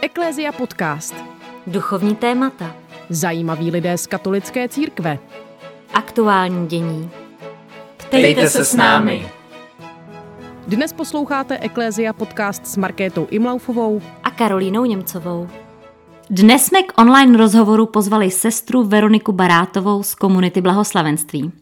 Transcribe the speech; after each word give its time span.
Eklézia 0.00 0.52
podcast. 0.52 1.14
Duchovní 1.66 2.16
témata. 2.16 2.74
Zajímaví 3.08 3.70
lidé 3.70 3.98
z 3.98 4.06
katolické 4.06 4.68
církve. 4.68 5.18
Aktuální 5.94 6.66
dění. 6.66 7.10
Ptejte 7.96 8.48
se 8.48 8.64
s 8.64 8.74
námi. 8.74 9.28
Dnes 10.66 10.92
posloucháte 10.92 11.58
Eklézia 11.58 12.12
podcast 12.12 12.66
s 12.66 12.76
Markétou 12.76 13.26
Imlaufovou 13.30 14.02
a 14.22 14.30
Karolínou 14.30 14.84
Němcovou. 14.84 15.48
Dnes 16.30 16.64
jsme 16.64 16.82
k 16.82 17.00
online 17.00 17.38
rozhovoru 17.38 17.86
pozvali 17.86 18.30
sestru 18.30 18.84
Veroniku 18.84 19.32
Barátovou 19.32 20.02
z 20.02 20.14
komunity 20.14 20.60
Blahoslavenství. 20.60 21.52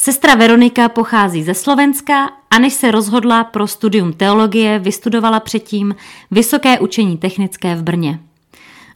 Sestra 0.00 0.34
Veronika 0.34 0.88
pochází 0.88 1.42
ze 1.42 1.54
Slovenska 1.54 2.30
a 2.50 2.58
než 2.58 2.72
se 2.72 2.90
rozhodla 2.90 3.44
pro 3.44 3.66
studium 3.66 4.12
teologie, 4.12 4.78
vystudovala 4.78 5.40
předtím 5.40 5.94
Vysoké 6.30 6.78
učení 6.78 7.18
technické 7.18 7.74
v 7.74 7.82
Brně. 7.82 8.20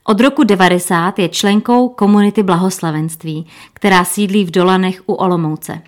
Od 0.04 0.20
roku 0.20 0.44
90 0.44 1.18
je 1.18 1.28
členkou 1.28 1.88
komunity 1.88 2.42
Blahoslavenství, 2.42 3.46
která 3.72 4.04
sídlí 4.04 4.44
v 4.44 4.50
Dolanech 4.50 5.02
u 5.06 5.12
Olomouce. 5.12 5.82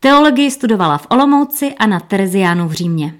Teologii 0.00 0.50
studovala 0.50 0.98
v 0.98 1.06
Olomouci 1.10 1.74
a 1.74 1.86
na 1.86 2.00
Tereziánu 2.00 2.68
v 2.68 2.72
Římě. 2.72 3.14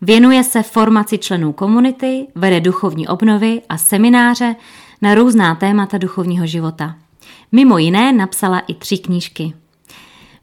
Věnuje 0.00 0.44
se 0.44 0.62
formaci 0.62 1.18
členů 1.18 1.52
komunity, 1.52 2.26
vede 2.34 2.60
duchovní 2.60 3.08
obnovy 3.08 3.62
a 3.68 3.78
semináře 3.78 4.56
na 5.02 5.14
různá 5.14 5.54
témata 5.54 5.98
duchovního 5.98 6.46
života. 6.46 6.94
Mimo 7.52 7.78
jiné 7.78 8.12
napsala 8.12 8.58
i 8.58 8.74
tři 8.74 8.98
knížky. 8.98 9.54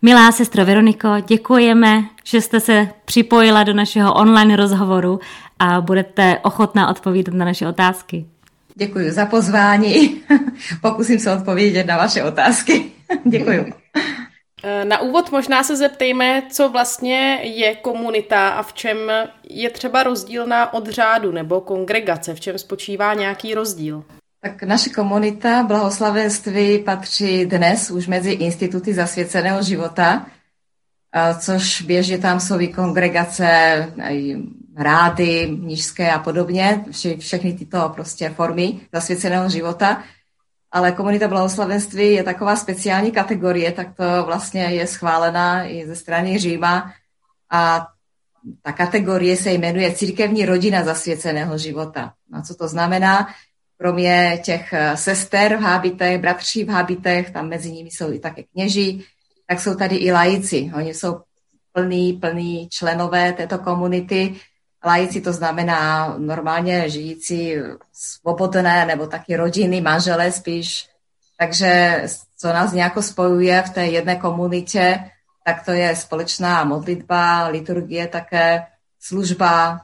Milá 0.01 0.31
sestro 0.31 0.65
Veroniko, 0.65 1.09
děkujeme, 1.27 2.03
že 2.23 2.41
jste 2.41 2.59
se 2.59 2.89
připojila 3.05 3.63
do 3.63 3.73
našeho 3.73 4.13
online 4.13 4.55
rozhovoru 4.55 5.19
a 5.59 5.81
budete 5.81 6.39
ochotná 6.43 6.89
odpovídat 6.89 7.33
na 7.33 7.45
naše 7.45 7.67
otázky. 7.67 8.25
Děkuji 8.75 9.11
za 9.11 9.25
pozvání. 9.25 10.21
Pokusím 10.81 11.19
se 11.19 11.31
odpovědět 11.31 11.87
na 11.87 11.97
vaše 11.97 12.23
otázky. 12.23 12.91
Děkuji. 13.25 13.73
Na 14.83 15.01
úvod 15.01 15.31
možná 15.31 15.63
se 15.63 15.75
zeptejme, 15.75 16.43
co 16.51 16.69
vlastně 16.69 17.39
je 17.43 17.75
komunita 17.75 18.49
a 18.49 18.63
v 18.63 18.73
čem 18.73 18.97
je 19.49 19.69
třeba 19.69 20.03
rozdílná 20.03 20.73
od 20.73 20.87
řádu 20.87 21.31
nebo 21.31 21.61
kongregace, 21.61 22.35
v 22.35 22.39
čem 22.39 22.57
spočívá 22.57 23.13
nějaký 23.13 23.53
rozdíl. 23.53 24.03
Tak 24.47 24.63
naše 24.63 24.89
komunita 24.89 25.63
blahoslavenství 25.63 26.79
patří 26.79 27.45
dnes 27.45 27.91
už 27.91 28.07
mezi 28.07 28.31
instituty 28.31 28.93
zasvěceného 28.93 29.63
života, 29.63 30.25
což 31.39 31.81
běžně 31.81 32.17
tam 32.17 32.39
jsou 32.39 32.59
i 32.59 32.67
kongregace, 32.67 33.47
rády 34.77 35.47
mnižské 35.47 36.11
a 36.11 36.19
podobně, 36.19 36.85
vše, 36.91 37.17
všechny 37.17 37.53
tyto 37.53 37.91
prostě 37.95 38.29
formy 38.29 38.79
zasvěceného 38.93 39.49
života. 39.49 40.03
Ale 40.71 40.91
komunita 40.91 41.27
blahoslavenství 41.27 42.13
je 42.13 42.23
taková 42.23 42.55
speciální 42.55 43.11
kategorie, 43.11 43.71
tak 43.71 43.87
to 43.95 44.03
vlastně 44.25 44.63
je 44.63 44.87
schválená 44.87 45.63
i 45.63 45.87
ze 45.87 45.95
strany 45.95 46.39
Říma 46.39 46.93
a 47.51 47.87
ta 48.61 48.71
kategorie 48.71 49.37
se 49.37 49.51
jmenuje 49.51 49.91
Církevní 49.91 50.45
rodina 50.45 50.83
zasvěceného 50.83 51.57
života. 51.57 52.13
A 52.33 52.41
co 52.41 52.55
to 52.55 52.67
znamená? 52.67 53.27
Kromě 53.77 54.39
těch 54.43 54.73
eh, 54.73 54.97
sester 54.97 55.57
v 55.57 55.61
hábitech, 55.61 56.21
bratří 56.21 56.63
v 56.63 56.69
hábitech, 56.69 57.31
tam 57.31 57.49
mezi 57.49 57.71
nimi 57.71 57.89
jsou 57.91 58.13
i 58.13 58.19
také 58.19 58.43
kněží, 58.43 59.05
tak 59.47 59.59
jsou 59.59 59.75
tady 59.75 59.95
i 59.95 60.11
lajíci. 60.11 60.71
Oni 60.75 60.93
jsou 60.93 61.21
plný, 61.71 62.13
plný 62.13 62.69
členové 62.69 63.33
této 63.33 63.57
komunity. 63.57 64.35
Lajíci 64.85 65.21
to 65.21 65.33
znamená 65.33 66.15
normálně 66.17 66.89
žijící 66.89 67.55
svobodné 67.93 68.85
nebo 68.85 69.07
taky 69.07 69.35
rodiny, 69.35 69.81
manželé 69.81 70.31
spíš. 70.31 70.89
Takže 71.39 72.03
co 72.37 72.47
nás 72.47 72.73
nějak 72.73 73.03
spojuje 73.03 73.61
v 73.61 73.69
té 73.69 73.85
jedné 73.85 74.15
komunitě, 74.15 74.99
tak 75.45 75.65
to 75.65 75.71
je 75.71 75.95
společná 75.95 76.63
modlitba, 76.63 77.47
liturgie 77.47 78.07
také, 78.07 78.65
služba, 78.99 79.81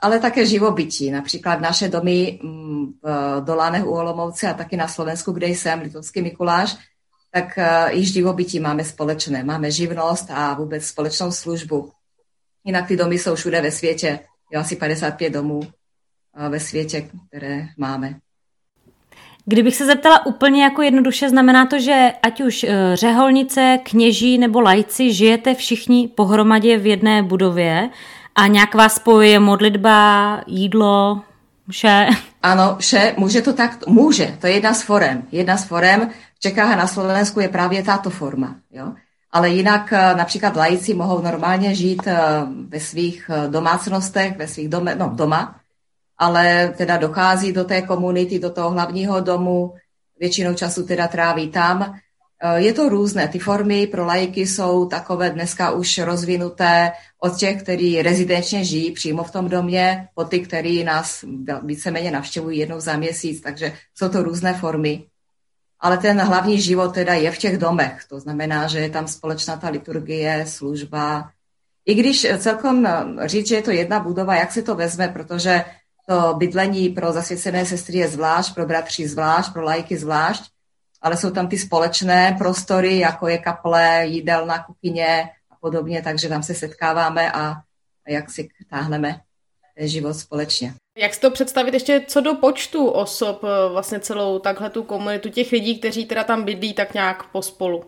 ale 0.00 0.18
také 0.18 0.46
živobytí. 0.46 1.10
Například 1.10 1.60
naše 1.60 1.88
domy 1.88 2.38
mm, 2.42 2.92
v 3.02 3.44
Dolánech 3.44 3.84
u 3.86 3.90
Olomouce 3.90 4.50
a 4.50 4.54
taky 4.54 4.76
na 4.76 4.88
Slovensku, 4.88 5.32
kde 5.32 5.46
jsem, 5.46 5.80
Litovský 5.80 6.22
Mikuláš, 6.22 6.76
tak 7.30 7.58
e, 7.58 7.92
i 7.92 8.04
živobytí 8.04 8.60
máme 8.60 8.84
společné. 8.84 9.44
Máme 9.44 9.70
živnost 9.70 10.30
a 10.30 10.54
vůbec 10.54 10.86
společnou 10.86 11.32
službu. 11.32 11.90
Jinak 12.64 12.88
ty 12.88 12.96
domy 12.96 13.18
jsou 13.18 13.34
všude 13.34 13.60
ve 13.60 13.70
světě. 13.70 14.18
Je 14.52 14.58
asi 14.58 14.76
55 14.76 15.30
domů 15.30 15.60
ve 16.48 16.60
světě, 16.60 17.08
které 17.28 17.66
máme. 17.76 18.14
Kdybych 19.46 19.76
se 19.76 19.86
zeptala 19.86 20.26
úplně 20.26 20.62
jako 20.62 20.82
jednoduše, 20.82 21.28
znamená 21.28 21.66
to, 21.66 21.80
že 21.80 22.12
ať 22.22 22.40
už 22.40 22.66
řeholnice, 22.94 23.78
kněží 23.82 24.38
nebo 24.38 24.60
lajci 24.60 25.12
žijete 25.12 25.54
všichni 25.54 26.08
pohromadě 26.08 26.78
v 26.78 26.86
jedné 26.86 27.22
budově 27.22 27.90
a 28.34 28.46
nějak 28.46 28.74
vás 28.74 28.94
spojuje 28.94 29.40
modlitba, 29.40 30.40
jídlo, 30.46 31.20
vše? 31.70 32.06
Ano, 32.42 32.76
vše, 32.78 33.14
může 33.16 33.42
to 33.42 33.52
tak, 33.52 33.86
může, 33.86 34.36
to 34.40 34.46
je 34.46 34.52
jedna 34.52 34.74
z 34.74 34.82
forem. 34.82 35.22
Jedna 35.32 35.56
z 35.56 35.64
forem 35.64 36.10
v 36.34 36.40
Čechách 36.40 36.72
a 36.72 36.76
na 36.76 36.86
Slovensku 36.86 37.40
je 37.40 37.48
právě 37.48 37.82
tato 37.82 38.10
forma, 38.10 38.56
jo. 38.70 38.92
Ale 39.32 39.50
jinak 39.50 39.92
eh, 39.92 40.14
například 40.14 40.56
lajíci 40.56 40.94
mohou 40.94 41.22
normálně 41.22 41.74
žít 41.74 42.02
eh, 42.06 42.16
ve 42.68 42.80
svých 42.80 43.30
eh, 43.34 43.48
domácnostech, 43.48 44.36
ve 44.36 44.48
svých 44.48 44.68
dome, 44.68 44.94
no, 44.94 45.12
doma, 45.14 45.60
ale 46.18 46.74
teda 46.76 46.96
dochází 46.96 47.52
do 47.52 47.64
té 47.64 47.82
komunity, 47.82 48.38
do 48.38 48.50
toho 48.50 48.70
hlavního 48.70 49.20
domu, 49.20 49.74
většinou 50.20 50.54
času 50.54 50.86
teda 50.86 51.08
tráví 51.08 51.48
tam 51.48 51.94
je 52.54 52.72
to 52.72 52.88
různé. 52.88 53.28
Ty 53.28 53.38
formy 53.38 53.86
pro 53.86 54.06
lajky 54.06 54.46
jsou 54.46 54.86
takové 54.86 55.30
dneska 55.30 55.70
už 55.70 55.98
rozvinuté 55.98 56.92
od 57.20 57.36
těch, 57.36 57.62
kteří 57.62 58.02
rezidenčně 58.02 58.64
žijí 58.64 58.92
přímo 58.92 59.24
v 59.24 59.30
tom 59.30 59.48
domě, 59.48 60.08
po 60.14 60.24
ty, 60.24 60.40
kteří 60.40 60.84
nás 60.84 61.24
víceméně 61.62 62.10
navštěvují 62.10 62.58
jednou 62.58 62.80
za 62.80 62.96
měsíc, 62.96 63.40
takže 63.40 63.72
jsou 63.94 64.08
to 64.08 64.22
různé 64.22 64.54
formy. 64.54 65.04
Ale 65.80 65.98
ten 65.98 66.20
hlavní 66.20 66.60
život 66.60 66.94
teda 66.94 67.14
je 67.14 67.30
v 67.30 67.38
těch 67.38 67.58
domech. 67.58 68.04
To 68.08 68.20
znamená, 68.20 68.66
že 68.66 68.80
je 68.80 68.90
tam 68.90 69.08
společná 69.08 69.56
ta 69.56 69.68
liturgie, 69.68 70.44
služba. 70.48 71.30
I 71.86 71.94
když 71.94 72.26
celkom 72.38 72.88
říct, 73.24 73.48
že 73.48 73.54
je 73.54 73.62
to 73.62 73.70
jedna 73.70 74.00
budova, 74.00 74.34
jak 74.34 74.52
se 74.52 74.62
to 74.62 74.74
vezme, 74.74 75.08
protože 75.08 75.64
to 76.08 76.34
bydlení 76.38 76.88
pro 76.88 77.12
zasvěcené 77.12 77.66
sestry 77.66 77.98
je 77.98 78.08
zvlášť, 78.08 78.54
pro 78.54 78.66
bratři 78.66 79.08
zvlášť, 79.08 79.52
pro 79.52 79.62
lajky 79.62 79.96
zvlášť, 79.96 80.53
ale 81.04 81.16
jsou 81.16 81.30
tam 81.30 81.48
ty 81.48 81.58
společné 81.58 82.36
prostory, 82.38 82.98
jako 82.98 83.28
je 83.28 83.38
kaple, 83.38 84.00
jídelna, 84.06 84.64
kuchyně 84.64 85.28
a 85.50 85.56
podobně, 85.60 86.02
takže 86.02 86.28
tam 86.28 86.42
se 86.42 86.54
setkáváme 86.54 87.32
a 87.32 87.54
jak 88.08 88.30
si 88.30 88.48
táhneme 88.70 89.20
život 89.76 90.14
společně. 90.14 90.74
Jak 90.98 91.14
si 91.14 91.20
to 91.20 91.30
představit 91.30 91.74
ještě 91.74 92.04
co 92.06 92.20
do 92.20 92.34
počtu 92.34 92.88
osob, 92.88 93.44
eh, 93.44 93.72
vlastně 93.72 94.00
celou 94.00 94.38
takhle 94.38 94.70
tu 94.70 94.82
komunitu 94.82 95.28
těch 95.28 95.52
lidí, 95.52 95.78
kteří 95.78 96.06
teda 96.06 96.24
tam 96.24 96.44
bydlí 96.44 96.74
tak 96.74 96.94
nějak 96.94 97.30
pospolu? 97.30 97.84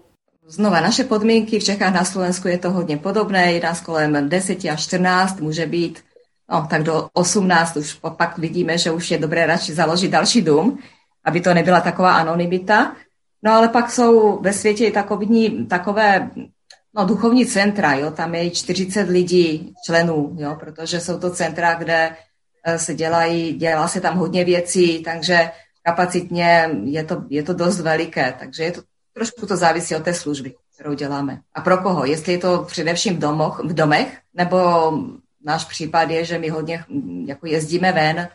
Znova 0.47 0.81
naše 0.81 1.05
podmínky 1.05 1.59
v 1.59 1.65
Čechách 1.65 1.95
na 1.95 2.05
Slovensku 2.05 2.49
je 2.49 2.59
to 2.59 2.71
hodně 2.71 2.97
podobné, 2.97 3.53
je 3.53 3.61
nás 3.61 3.81
kolem 3.81 4.29
10 4.29 4.65
až 4.65 4.83
14, 4.83 5.41
může 5.41 5.67
být 5.67 6.05
no, 6.51 6.67
tak 6.71 6.83
do 6.83 7.09
18, 7.13 7.77
už 7.77 7.95
pak 8.17 8.39
vidíme, 8.39 8.79
že 8.79 8.91
už 8.91 9.11
je 9.11 9.19
dobré 9.19 9.47
radši 9.47 9.75
založit 9.75 10.09
další 10.09 10.43
dům, 10.43 10.79
aby 11.25 11.41
to 11.41 11.55
nebyla 11.55 11.81
taková 11.81 12.15
anonymita. 12.15 12.97
No 13.43 13.53
ale 13.53 13.69
pak 13.69 13.91
jsou 13.91 14.41
ve 14.41 14.53
světě 14.53 14.87
i 14.87 14.93
takovní, 14.93 15.67
takové 15.67 16.31
no, 16.95 17.07
duchovní 17.07 17.47
centra, 17.47 17.95
jo, 17.95 18.11
tam 18.11 18.35
je 18.35 18.51
40 18.51 19.09
lidí, 19.09 19.75
členů, 19.87 20.37
jo, 20.39 20.57
protože 20.61 21.01
jsou 21.01 21.19
to 21.19 21.31
centra, 21.31 21.75
kde 21.75 22.17
eh, 22.65 22.79
se 22.79 22.95
dělají, 22.95 23.53
dělá 23.53 23.89
se 23.89 24.01
tam 24.01 24.17
hodně 24.17 24.45
věcí, 24.45 25.03
takže 25.03 25.51
kapacitně 25.83 26.71
je 26.85 27.05
to, 27.05 27.25
je 27.29 27.43
to 27.43 27.55
dost 27.55 27.81
veliké, 27.81 28.35
takže 28.39 28.65
je 28.65 28.73
to, 28.73 28.83
trošku 29.13 29.47
to 29.47 29.57
závisí 29.57 29.97
od 29.97 30.05
té 30.05 30.15
služby, 30.15 30.55
kterou 30.75 30.95
děláme. 30.95 31.41
A 31.55 31.61
pro 31.61 31.79
koho? 31.79 32.05
Jestli 32.05 32.33
je 32.33 32.39
to 32.39 32.65
především 32.67 33.17
v, 33.17 33.19
domoch, 33.19 33.65
v 33.65 33.75
domech, 33.75 34.19
nebo 34.35 34.59
náš 35.45 35.65
případ 35.65 36.11
je, 36.11 36.25
že 36.25 36.39
my 36.39 36.49
hodně 36.49 36.85
jako 37.27 37.47
jezdíme 37.47 37.93
ven, 37.93 38.29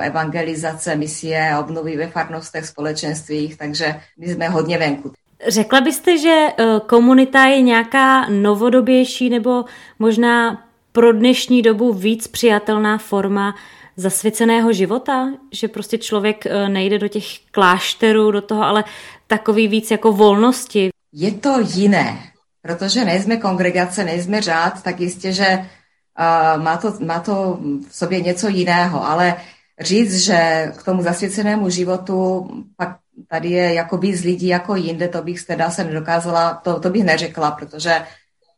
evangelizace, 0.00 0.96
misie 0.96 1.50
a 1.50 1.60
obnovy 1.60 1.96
ve 1.96 2.06
farnostech, 2.06 2.66
společenstvích, 2.66 3.58
takže 3.58 4.00
my 4.18 4.28
jsme 4.28 4.48
hodně 4.48 4.78
venku. 4.78 5.12
Řekla 5.48 5.80
byste, 5.80 6.18
že 6.18 6.48
eh, 6.58 6.64
komunita 6.86 7.44
je 7.44 7.62
nějaká 7.62 8.28
novodobější 8.28 9.30
nebo 9.30 9.64
možná 9.98 10.64
pro 10.92 11.12
dnešní 11.12 11.62
dobu 11.62 11.92
víc 11.92 12.28
přijatelná 12.28 12.98
forma 12.98 13.54
zasvěceného 13.96 14.72
života? 14.72 15.28
Že 15.52 15.68
prostě 15.68 15.98
člověk 15.98 16.46
eh, 16.46 16.68
nejde 16.68 16.98
do 16.98 17.08
těch 17.08 17.24
klášterů, 17.50 18.30
do 18.30 18.40
toho, 18.40 18.62
ale 18.62 18.84
takový 19.26 19.68
víc 19.68 19.90
jako 19.90 20.12
volnosti? 20.12 20.90
Je 21.12 21.32
to 21.32 21.60
jiné, 21.74 22.18
protože 22.62 23.04
nejsme 23.04 23.36
kongregace, 23.36 24.04
nejsme 24.04 24.40
řád, 24.40 24.82
tak 24.82 25.00
jistě, 25.00 25.32
že 25.32 25.58
uh, 25.58 26.62
má, 26.62 26.76
to, 26.76 26.92
má 27.06 27.20
to 27.20 27.58
v 27.88 27.96
sobě 27.96 28.20
něco 28.20 28.48
jiného, 28.48 29.06
ale 29.06 29.36
říct, 29.80 30.18
že 30.18 30.72
k 30.76 30.82
tomu 30.82 31.02
zasvěcenému 31.02 31.70
životu 31.70 32.48
pak 32.76 32.96
tady 33.28 33.50
je 33.50 33.74
jako 33.74 33.98
víc 33.98 34.22
lidí 34.22 34.46
jako 34.46 34.76
jinde, 34.76 35.08
to 35.08 35.22
bych 35.22 35.42
teda 35.42 35.70
se 35.70 35.84
nedokázala, 35.84 36.54
to, 36.54 36.80
to 36.80 36.90
bych 36.90 37.04
neřekla, 37.04 37.50
protože 37.50 38.02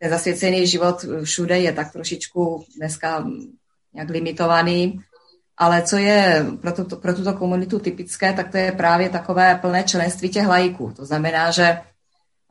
ten 0.01 0.11
zasvěcený 0.11 0.67
život 0.67 1.05
všude 1.23 1.59
je 1.59 1.73
tak 1.73 1.93
trošičku 1.93 2.65
dneska 2.77 3.27
nějak 3.95 4.11
limitovaný, 4.11 5.01
ale 5.57 5.83
co 5.83 5.97
je 5.97 6.47
pro, 6.61 6.73
tuto, 6.73 6.97
pro 6.97 7.15
tuto 7.15 7.33
komunitu 7.33 7.79
typické, 7.79 8.33
tak 8.33 8.51
to 8.51 8.57
je 8.57 8.73
právě 8.73 9.09
takové 9.09 9.55
plné 9.55 9.85
členství 9.85 10.29
těch 10.29 10.47
lajků. 10.47 10.93
To 10.97 11.07
znamená, 11.07 11.51
že 11.51 11.81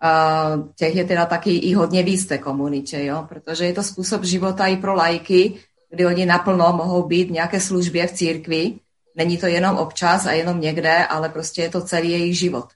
uh, 0.04 0.68
těch 0.76 0.96
je 0.96 1.06
teda 1.06 1.26
taky 1.26 1.58
i 1.58 1.74
hodně 1.74 2.04
víc 2.04 2.26
té 2.26 2.38
komunitě, 2.38 3.06
jo? 3.06 3.26
protože 3.30 3.66
je 3.66 3.74
to 3.74 3.84
způsob 3.84 4.24
života 4.24 4.68
i 4.68 4.78
pro 4.78 4.96
lajky, 4.96 5.54
kdy 5.96 6.06
oni 6.06 6.26
naplno 6.26 6.74
mohou 6.74 7.08
být 7.08 7.28
v 7.28 7.32
nějaké 7.32 7.60
službě 7.60 8.08
v 8.08 8.12
církvi. 8.12 8.74
Není 9.18 9.38
to 9.38 9.48
jenom 9.48 9.78
občas 9.78 10.26
a 10.26 10.32
jenom 10.32 10.62
někde, 10.62 11.06
ale 11.06 11.30
prostě 11.30 11.62
je 11.62 11.70
to 11.70 11.82
celý 11.82 12.12
jejich 12.12 12.40
život. 12.40 12.68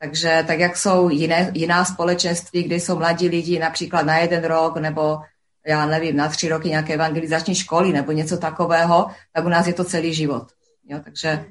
Takže 0.00 0.44
tak, 0.46 0.58
jak 0.58 0.76
jsou 0.76 1.08
jiné, 1.08 1.50
jiná 1.54 1.84
společenství, 1.84 2.62
kde 2.62 2.76
jsou 2.76 2.96
mladí 2.96 3.28
lidi 3.28 3.58
například 3.58 4.06
na 4.06 4.18
jeden 4.18 4.44
rok 4.44 4.76
nebo 4.76 5.18
já 5.66 5.86
nevím, 5.86 6.16
na 6.16 6.28
tři 6.28 6.48
roky 6.48 6.68
nějaké 6.68 6.94
evangelizační 6.94 7.54
školy 7.54 7.92
nebo 7.92 8.12
něco 8.12 8.36
takového, 8.36 9.10
tak 9.32 9.44
u 9.44 9.48
nás 9.48 9.66
je 9.66 9.72
to 9.72 9.84
celý 9.84 10.14
život. 10.14 10.52
Jo, 10.88 11.00
takže 11.04 11.44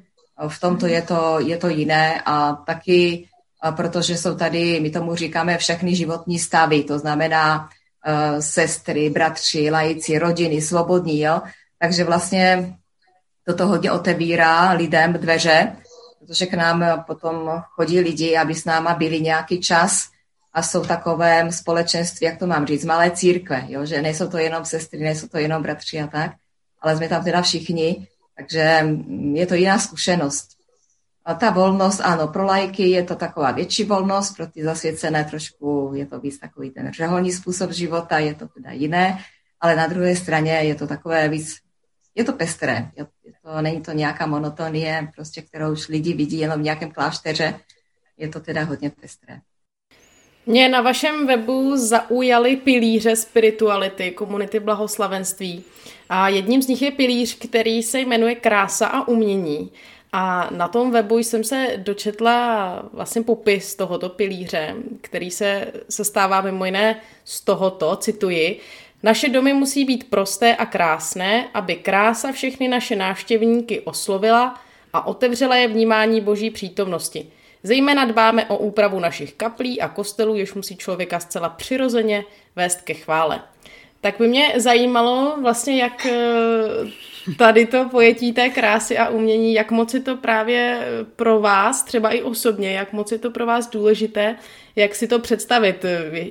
v 0.48 0.60
tomto 0.60 0.86
je 0.86 1.02
to, 1.02 1.36
je 1.38 1.56
to 1.56 1.68
jiné 1.68 2.22
a 2.26 2.52
taky, 2.52 3.28
protože 3.76 4.16
jsou 4.16 4.34
tady, 4.34 4.80
my 4.80 4.90
tomu 4.90 5.14
říkáme 5.14 5.58
všechny 5.58 5.96
životní 5.96 6.38
stavy, 6.38 6.82
to 6.82 6.98
znamená 6.98 7.68
sestry, 8.40 9.10
bratři, 9.10 9.70
lajíci, 9.70 10.18
rodiny, 10.18 10.62
svobodní, 10.62 11.20
jo? 11.20 11.40
takže 11.78 12.04
vlastně 12.04 12.74
toto 13.46 13.66
hodně 13.66 13.92
otevírá 13.92 14.70
lidem 14.70 15.12
dveře, 15.12 15.76
protože 16.18 16.46
k 16.46 16.54
nám 16.54 17.04
potom 17.06 17.62
chodí 17.62 18.00
lidi, 18.00 18.36
aby 18.36 18.54
s 18.54 18.64
náma 18.64 18.94
byli 18.94 19.20
nějaký 19.20 19.60
čas, 19.60 20.08
a 20.52 20.62
jsou 20.62 20.84
takovém 20.84 21.52
společenství, 21.52 22.24
jak 22.24 22.38
to 22.38 22.46
mám 22.46 22.66
říct, 22.66 22.84
malé 22.84 23.10
církve, 23.10 23.64
jo? 23.68 23.86
že 23.86 24.02
nejsou 24.02 24.28
to 24.28 24.38
jenom 24.38 24.64
sestry, 24.64 25.00
nejsou 25.00 25.28
to 25.28 25.38
jenom 25.38 25.62
bratři 25.62 26.00
a 26.00 26.06
tak, 26.06 26.32
ale 26.80 26.96
jsme 26.96 27.08
tam 27.08 27.24
teda 27.24 27.42
všichni, 27.42 28.06
takže 28.36 28.86
je 29.32 29.46
to 29.46 29.54
jiná 29.54 29.78
zkušenost. 29.78 30.48
A 31.24 31.34
ta 31.34 31.50
volnost, 31.50 32.00
ano, 32.00 32.28
pro 32.28 32.44
lajky 32.44 32.88
je 32.88 33.04
to 33.04 33.14
taková 33.14 33.50
větší 33.50 33.84
volnost, 33.84 34.36
pro 34.36 34.46
ty 34.46 34.64
zasvěcené 34.64 35.24
trošku 35.24 35.92
je 35.94 36.06
to 36.06 36.20
víc 36.20 36.38
takový 36.38 36.70
ten 36.70 36.92
řeholní 36.92 37.32
způsob 37.32 37.70
života, 37.70 38.18
je 38.18 38.34
to 38.34 38.48
teda 38.48 38.70
jiné, 38.70 39.18
ale 39.60 39.76
na 39.76 39.86
druhé 39.86 40.16
straně 40.16 40.52
je 40.52 40.74
to 40.74 40.86
takové 40.86 41.28
víc, 41.28 41.56
je 42.14 42.24
to 42.24 42.32
pestré, 42.32 42.90
je 42.96 43.06
to, 43.42 43.62
není 43.62 43.80
to 43.80 43.92
nějaká 43.92 44.26
monotonie, 44.26 45.08
prostě, 45.14 45.42
kterou 45.42 45.72
už 45.72 45.88
lidi 45.88 46.14
vidí 46.14 46.38
jenom 46.38 46.60
v 46.60 46.64
nějakém 46.64 46.90
klášteře, 46.90 47.60
je 48.16 48.28
to 48.28 48.40
teda 48.40 48.64
hodně 48.64 48.90
pestré. 48.90 49.40
Mě 50.46 50.68
na 50.68 50.80
vašem 50.80 51.26
webu 51.26 51.76
zaujaly 51.76 52.56
pilíře 52.56 53.16
spirituality, 53.16 54.10
komunity 54.10 54.60
blahoslavenství. 54.60 55.64
A 56.08 56.28
jedním 56.28 56.62
z 56.62 56.66
nich 56.66 56.82
je 56.82 56.90
pilíř, 56.90 57.38
který 57.38 57.82
se 57.82 58.00
jmenuje 58.00 58.34
Krása 58.34 58.86
a 58.86 59.08
umění. 59.08 59.72
A 60.12 60.48
na 60.50 60.68
tom 60.68 60.90
webu 60.90 61.18
jsem 61.18 61.44
se 61.44 61.74
dočetla 61.76 62.82
vlastně 62.92 63.22
popis 63.22 63.74
tohoto 63.74 64.08
pilíře, 64.08 64.74
který 65.00 65.30
se 65.30 65.72
sestává 65.88 66.40
mimo 66.40 66.64
jiné 66.64 67.00
z 67.24 67.40
tohoto, 67.40 67.96
cituji, 67.96 68.60
naše 69.02 69.28
domy 69.28 69.52
musí 69.52 69.84
být 69.84 70.10
prosté 70.10 70.56
a 70.56 70.66
krásné, 70.66 71.48
aby 71.54 71.76
krása 71.76 72.32
všechny 72.32 72.68
naše 72.68 72.96
návštěvníky 72.96 73.80
oslovila 73.80 74.60
a 74.92 75.06
otevřela 75.06 75.56
je 75.56 75.68
vnímání 75.68 76.20
boží 76.20 76.50
přítomnosti– 76.50 77.26
Zejména 77.62 78.04
dbáme 78.04 78.46
o 78.46 78.56
úpravu 78.56 79.00
našich 79.00 79.34
kaplí 79.34 79.80
a 79.80 79.88
kostelů, 79.88 80.34
jež 80.34 80.54
musí 80.54 80.76
člověka 80.76 81.20
zcela 81.20 81.48
přirozeně 81.48 82.24
vést 82.56 82.80
ke 82.80 82.94
chvále. 82.94 83.42
Tak 84.00 84.14
by 84.18 84.28
mě 84.28 84.52
zajímalo 84.56 85.36
vlastně, 85.42 85.82
jak 85.82 86.06
eh, 86.06 86.16
tady 87.38 87.66
to 87.66 87.88
pojetí 87.88 88.32
té 88.32 88.48
krásy 88.48 88.98
a 88.98 89.08
umění, 89.08 89.54
jak 89.54 89.70
moc 89.70 89.94
je 89.94 90.00
to 90.00 90.16
právě 90.16 90.86
pro 91.16 91.40
vás, 91.40 91.82
třeba 91.82 92.10
i 92.10 92.22
osobně, 92.22 92.72
jak 92.72 92.92
moc 92.92 93.12
je 93.12 93.18
to 93.18 93.30
pro 93.30 93.46
vás 93.46 93.70
důležité, 93.70 94.36
jak 94.76 94.94
si 94.94 95.08
to 95.08 95.18
představit, 95.18 95.84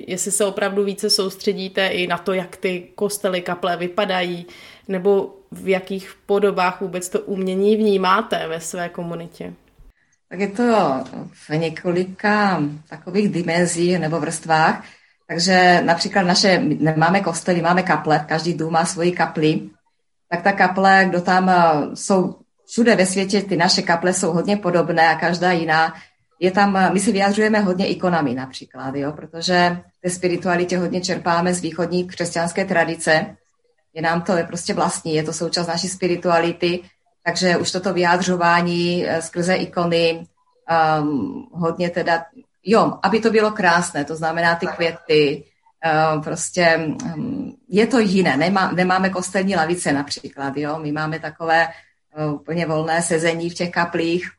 jestli 0.06 0.30
se 0.30 0.44
opravdu 0.44 0.84
více 0.84 1.10
soustředíte 1.10 1.86
i 1.86 2.06
na 2.06 2.18
to, 2.18 2.32
jak 2.32 2.56
ty 2.56 2.88
kostely, 2.94 3.40
kaple 3.40 3.76
vypadají, 3.76 4.46
nebo 4.88 5.34
v 5.52 5.68
jakých 5.68 6.14
podobách 6.26 6.80
vůbec 6.80 7.08
to 7.08 7.20
umění 7.20 7.76
vnímáte 7.76 8.48
ve 8.48 8.60
své 8.60 8.88
komunitě 8.88 9.52
tak 10.30 10.40
je 10.40 10.48
to 10.48 11.04
v 11.32 11.50
několika 11.50 12.62
takových 12.88 13.28
dimenzích 13.28 13.98
nebo 13.98 14.20
vrstvách. 14.20 14.84
Takže 15.30 15.82
například 15.84 16.22
naše, 16.22 16.58
nemáme 16.58 17.20
kostely, 17.20 17.62
máme 17.62 17.82
kaple, 17.82 18.24
každý 18.28 18.54
dům 18.54 18.72
má 18.72 18.84
svoji 18.84 19.12
kapli, 19.12 19.70
tak 20.28 20.42
ta 20.42 20.52
kaple, 20.52 21.06
kdo 21.08 21.20
tam 21.20 21.48
eh, 21.48 21.56
jsou 21.94 22.36
všude 22.66 22.96
ve 22.96 23.06
světě, 23.06 23.42
ty 23.42 23.56
naše 23.56 23.82
kaple 23.82 24.12
jsou 24.12 24.32
hodně 24.32 24.56
podobné 24.56 25.08
a 25.08 25.18
každá 25.18 25.52
jiná. 25.52 25.94
Je 26.40 26.50
tam, 26.50 26.76
eh, 26.76 26.90
my 26.92 27.00
si 27.00 27.12
vyjadřujeme 27.12 27.60
hodně 27.60 27.86
ikonami 27.86 28.34
například, 28.34 28.94
jo, 28.94 29.12
protože 29.12 29.80
ve 30.04 30.10
spiritualitě 30.10 30.78
hodně 30.78 31.00
čerpáme 31.00 31.54
z 31.54 31.60
východní 31.60 32.06
křesťanské 32.06 32.64
tradice. 32.64 33.36
Je 33.94 34.02
nám 34.02 34.22
to 34.22 34.36
je 34.36 34.44
prostě 34.44 34.74
vlastní, 34.74 35.14
je 35.14 35.22
to 35.22 35.32
součást 35.32 35.66
naší 35.66 35.88
spirituality 35.88 36.80
takže 37.24 37.56
už 37.56 37.72
toto 37.72 37.92
vyjádřování 37.92 39.06
eh, 39.06 39.22
skrze 39.22 39.54
ikony 39.54 40.26
um, 41.00 41.48
hodně 41.52 41.90
teda, 41.90 42.24
jo, 42.64 42.98
aby 43.02 43.20
to 43.20 43.30
bylo 43.30 43.50
krásné, 43.50 44.04
to 44.04 44.16
znamená 44.16 44.54
ty 44.54 44.66
květy, 44.66 45.44
uh, 46.14 46.22
prostě 46.22 46.94
um, 47.14 47.56
je 47.68 47.86
to 47.86 47.98
jiné, 47.98 48.36
Nemá, 48.36 48.72
nemáme 48.72 49.10
kostelní 49.10 49.56
lavice 49.56 49.92
například, 49.92 50.56
jo, 50.56 50.78
my 50.78 50.92
máme 50.92 51.20
takové 51.20 51.68
uh, 52.16 52.34
úplně 52.34 52.66
volné 52.66 53.02
sezení 53.02 53.50
v 53.50 53.54
těch 53.54 53.70
kaplích, 53.70 54.30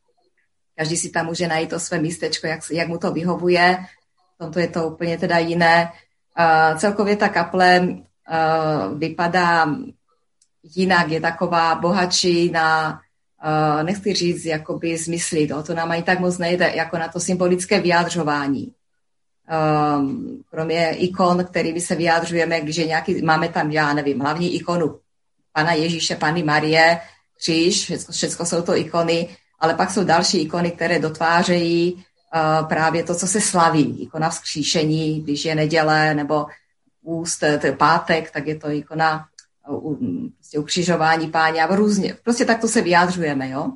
každý 0.76 0.98
si 0.98 1.10
tam 1.10 1.26
může 1.26 1.48
najít 1.48 1.70
to 1.70 1.80
své 1.80 2.00
místečko, 2.00 2.48
jak, 2.48 2.60
jak 2.72 2.88
mu 2.88 2.98
to 2.98 3.12
vyhovuje, 3.12 3.86
v 4.36 4.38
tomto 4.38 4.60
je 4.60 4.68
to 4.68 4.88
úplně 4.88 5.18
teda 5.18 5.38
jiné. 5.38 5.92
Uh, 6.40 6.78
celkově 6.78 7.16
ta 7.16 7.30
kaple 7.30 7.88
vypadá 8.98 9.76
jinak, 10.64 11.10
je 11.10 11.22
taková 11.22 11.76
bohatší 11.76 12.52
na, 12.52 13.02
uh, 13.44 13.84
nechci 13.84 14.14
říct, 14.14 14.46
jakoby 14.46 14.98
zmysly, 14.98 15.48
to, 15.48 15.64
to 15.64 15.74
nám 15.74 15.92
ani 15.92 16.04
tak 16.04 16.20
moc 16.20 16.38
nejde, 16.38 16.72
jako 16.76 16.98
na 16.98 17.08
to 17.08 17.20
symbolické 17.20 17.82
vyjádřování. 17.82 18.74
Um, 19.98 20.44
kromě 20.50 20.90
ikon, 20.90 21.46
kterými 21.46 21.82
se 21.82 21.96
vyjádřujeme, 21.96 22.62
když 22.62 22.76
je 22.76 22.88
nějaký, 22.88 23.22
máme 23.22 23.50
tam, 23.50 23.72
já 23.72 23.94
nevím, 23.94 24.20
hlavní 24.20 24.56
ikonu 24.56 25.00
Pana 25.54 25.74
Ježíše, 25.74 26.16
Pany 26.16 26.44
Marie, 26.44 27.00
kříž, 27.38 27.84
všechno, 27.84 28.14
všechno 28.14 28.46
jsou 28.46 28.62
to 28.62 28.78
ikony, 28.78 29.30
ale 29.60 29.74
pak 29.74 29.92
jsou 29.92 30.04
další 30.04 30.42
ikony, 30.42 30.72
které 30.72 31.00
dotvářejí 31.00 31.94
uh, 31.94 32.68
právě 32.68 33.04
to, 33.04 33.16
co 33.16 33.28
se 33.28 33.42
slaví. 33.42 34.02
Ikona 34.02 34.30
vzkříšení, 34.30 35.22
když 35.22 35.46
je 35.46 35.56
neděle, 35.56 36.14
nebo 36.14 36.46
úst, 37.02 37.44
pátek, 37.78 38.32
tak 38.32 38.48
je 38.48 38.56
to 38.56 38.70
ikona 38.70 39.26
prostě 40.36 40.60
ukřižování 40.60 41.32
páně 41.32 41.64
a 41.64 41.76
různě. 41.76 42.18
Prostě 42.24 42.46
takto 42.46 42.68
se 42.68 42.82
vyjádřujeme, 42.82 43.50
jo. 43.50 43.72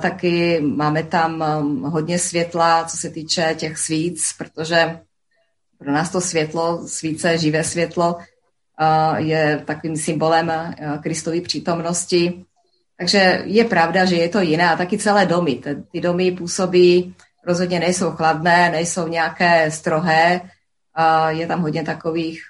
Taky 0.00 0.60
máme 0.60 1.02
tam 1.02 1.44
um, 1.60 1.82
hodně 1.82 2.18
světla, 2.18 2.84
co 2.84 2.96
se 2.96 3.10
týče 3.10 3.54
těch 3.58 3.78
svíc, 3.78 4.34
protože 4.38 5.00
pro 5.78 5.92
nás 5.92 6.10
to 6.10 6.20
světlo, 6.20 6.88
svíce, 6.88 7.38
živé 7.38 7.64
světlo, 7.64 8.18
je 9.16 9.62
takovým 9.64 9.96
symbolem 9.96 10.52
Kristovy 11.02 11.40
přítomnosti. 11.40 12.44
Takže 12.98 13.42
je 13.44 13.64
pravda, 13.64 14.04
že 14.04 14.16
je 14.16 14.28
to 14.28 14.40
jiné 14.40 14.70
a 14.70 14.76
taky 14.76 14.98
celé 14.98 15.26
domy. 15.26 15.60
Ty 15.92 16.00
domy 16.00 16.30
působí, 16.30 17.14
rozhodně 17.46 17.80
nejsou 17.80 18.10
chladné, 18.10 18.70
nejsou 18.70 19.08
nějaké 19.08 19.70
strohé, 19.70 20.40
je 21.28 21.46
tam 21.46 21.60
hodně 21.60 21.82
takových 21.82 22.42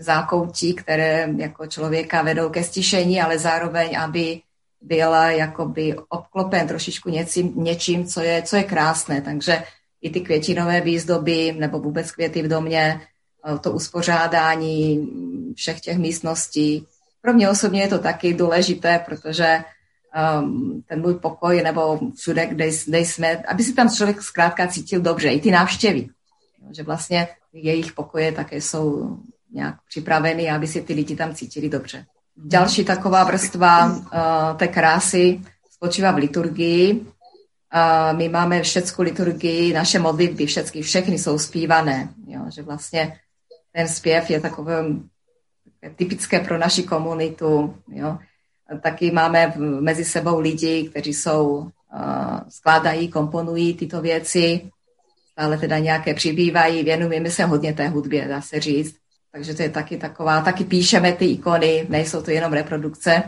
zákoutí, 0.00 0.74
které 0.74 1.28
jako 1.36 1.66
člověka 1.66 2.22
vedou 2.22 2.48
ke 2.48 2.64
stišení, 2.64 3.20
ale 3.20 3.38
zároveň, 3.38 3.98
aby 3.98 4.40
byl 4.80 5.12
jakoby 5.12 5.96
obklopen 6.08 6.68
trošičku 6.68 7.10
něčím, 7.10 7.52
něčím 7.56 8.06
co, 8.06 8.20
je, 8.20 8.42
co 8.42 8.56
je 8.56 8.64
krásné. 8.64 9.20
Takže 9.20 9.62
i 10.02 10.10
ty 10.10 10.20
květinové 10.20 10.80
výzdoby 10.80 11.52
nebo 11.58 11.78
vůbec 11.78 12.12
květy 12.12 12.42
v 12.42 12.48
domě, 12.48 13.00
eh, 13.00 13.58
to 13.58 13.72
uspořádání 13.72 15.08
všech 15.56 15.80
těch 15.80 15.98
místností. 15.98 16.86
Pro 17.22 17.32
mě 17.32 17.50
osobně 17.50 17.80
je 17.80 17.88
to 17.88 17.98
taky 17.98 18.34
důležité, 18.34 19.04
protože 19.06 19.64
um, 20.42 20.82
ten 20.86 21.00
můj 21.00 21.14
pokoj 21.14 21.62
nebo 21.62 22.00
všude, 22.16 22.46
kde, 22.46 22.70
kde 22.86 22.98
jsme, 22.98 23.36
aby 23.36 23.64
si 23.64 23.72
tam 23.72 23.90
člověk 23.90 24.22
zkrátka 24.22 24.66
cítil 24.66 25.00
dobře, 25.00 25.28
i 25.28 25.40
ty 25.40 25.50
návštěvy. 25.50 26.08
Že 26.76 26.82
vlastně 26.82 27.28
jejich 27.52 27.92
pokoje 27.92 28.32
také 28.32 28.60
jsou 28.60 29.16
nějak 29.52 29.74
připravený, 29.88 30.50
aby 30.50 30.66
si 30.66 30.82
ty 30.82 30.94
lidi 30.94 31.16
tam 31.16 31.34
cítili 31.34 31.68
dobře. 31.68 32.06
Další 32.36 32.84
taková 32.84 33.24
vrstva 33.24 33.86
uh, 33.86 34.02
té 34.56 34.68
krásy 34.68 35.40
spočívá 35.70 36.12
v 36.12 36.16
liturgii. 36.16 36.94
Uh, 36.94 38.18
my 38.18 38.28
máme 38.28 38.62
všecku 38.62 39.02
liturgii, 39.02 39.72
naše 39.72 39.98
modlitby, 39.98 40.46
všechny, 40.46 40.82
všechny 40.82 41.18
jsou 41.18 41.38
zpívané. 41.38 42.08
Jo, 42.26 42.40
že 42.48 42.62
vlastně 42.62 43.16
ten 43.72 43.88
zpěv 43.88 44.30
je 44.30 44.40
takové 44.40 44.84
typické 45.96 46.40
pro 46.40 46.58
naši 46.58 46.82
komunitu. 46.82 47.74
Jo. 47.88 48.18
Taky 48.82 49.10
máme 49.10 49.54
mezi 49.80 50.04
sebou 50.04 50.40
lidi, 50.40 50.88
kteří 50.90 51.14
jsou, 51.14 51.48
uh, 51.48 52.40
skládají, 52.48 53.08
komponují 53.08 53.74
tyto 53.74 54.00
věci, 54.00 54.70
ale 55.36 55.58
teda 55.58 55.78
nějaké 55.78 56.14
přibývají, 56.14 56.82
věnujeme 56.82 57.30
se 57.30 57.44
hodně 57.44 57.72
té 57.72 57.88
hudbě, 57.88 58.28
dá 58.28 58.40
se 58.40 58.60
říct. 58.60 58.99
Takže 59.32 59.54
to 59.54 59.62
je 59.62 59.68
taky 59.68 59.96
taková, 59.96 60.40
taky 60.40 60.64
píšeme 60.64 61.12
ty 61.12 61.24
ikony, 61.24 61.86
nejsou 61.88 62.22
to 62.22 62.30
jenom 62.30 62.52
reprodukce, 62.52 63.22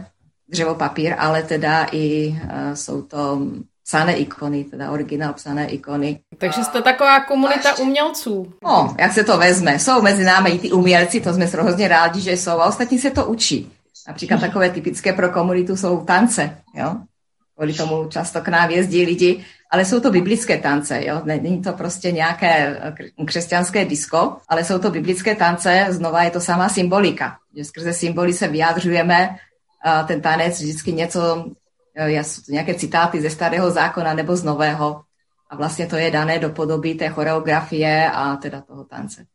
dřevo, 0.48 0.74
papír, 0.74 1.14
ale 1.18 1.42
teda 1.42 1.86
i 1.92 2.28
uh, 2.28 2.74
jsou 2.74 3.02
to 3.02 3.40
psané 3.84 4.16
ikony, 4.16 4.64
teda 4.64 4.90
originál 4.90 5.32
psané 5.32 5.68
ikony. 5.68 6.20
Takže 6.38 6.64
jste 6.64 6.82
taková 6.82 7.20
komunita 7.20 7.78
umělců. 7.78 8.52
No, 8.64 8.94
jak 8.98 9.12
se 9.12 9.24
to 9.24 9.38
vezme. 9.38 9.78
Jsou 9.78 10.02
mezi 10.02 10.24
námi 10.24 10.50
i 10.50 10.58
ty 10.58 10.72
umělci, 10.72 11.20
to 11.20 11.32
jsme 11.32 11.44
hrozně 11.44 11.88
rádi, 11.88 12.20
že 12.20 12.32
jsou, 12.32 12.50
a 12.50 12.66
ostatní 12.66 12.98
se 12.98 13.10
to 13.10 13.26
učí. 13.26 13.72
Například 14.08 14.40
takové 14.46 14.70
typické 14.70 15.12
pro 15.12 15.30
komunitu 15.30 15.76
jsou 15.76 16.04
tance, 16.04 16.56
jo. 16.74 16.96
Kvůli 17.62 17.74
tomu 17.74 18.08
často 18.08 18.40
k 18.40 18.48
nám 18.48 18.70
jezdí 18.70 19.04
lidi, 19.04 19.44
ale 19.70 19.84
jsou 19.84 20.00
to 20.00 20.10
biblické 20.10 20.58
tance, 20.58 21.04
jo. 21.04 21.22
Není 21.24 21.62
to 21.62 21.72
prostě 21.72 22.12
nějaké 22.12 22.80
křesťanské 23.26 23.84
disko, 23.84 24.36
ale 24.48 24.64
jsou 24.64 24.78
to 24.78 24.90
biblické 24.90 25.34
tance, 25.34 25.86
znova 25.88 26.22
je 26.22 26.30
to 26.30 26.40
sama 26.40 26.68
symbolika, 26.68 27.36
že 27.56 27.64
skrze 27.64 27.92
symboly 27.92 28.32
se 28.32 28.48
vyjádřujeme, 28.48 29.36
ten 30.06 30.20
tanec 30.20 30.60
vždycky 30.60 30.92
něco 30.92 31.44
Eh, 31.94 32.10
jsou 32.10 32.42
to 32.42 32.52
nějaké 32.52 32.74
citáty 32.74 33.20
ze 33.20 33.30
starého 33.30 33.70
zákona 33.70 34.14
nebo 34.14 34.36
z 34.36 34.44
nového 34.44 35.02
a 35.50 35.56
vlastně 35.56 35.86
to 35.86 35.96
je 35.96 36.10
dané 36.10 36.38
do 36.38 36.50
podoby 36.50 36.94
té 36.94 37.08
choreografie 37.08 38.10
a 38.10 38.36
teda 38.36 38.60
toho 38.60 38.84
tance. 38.84 39.26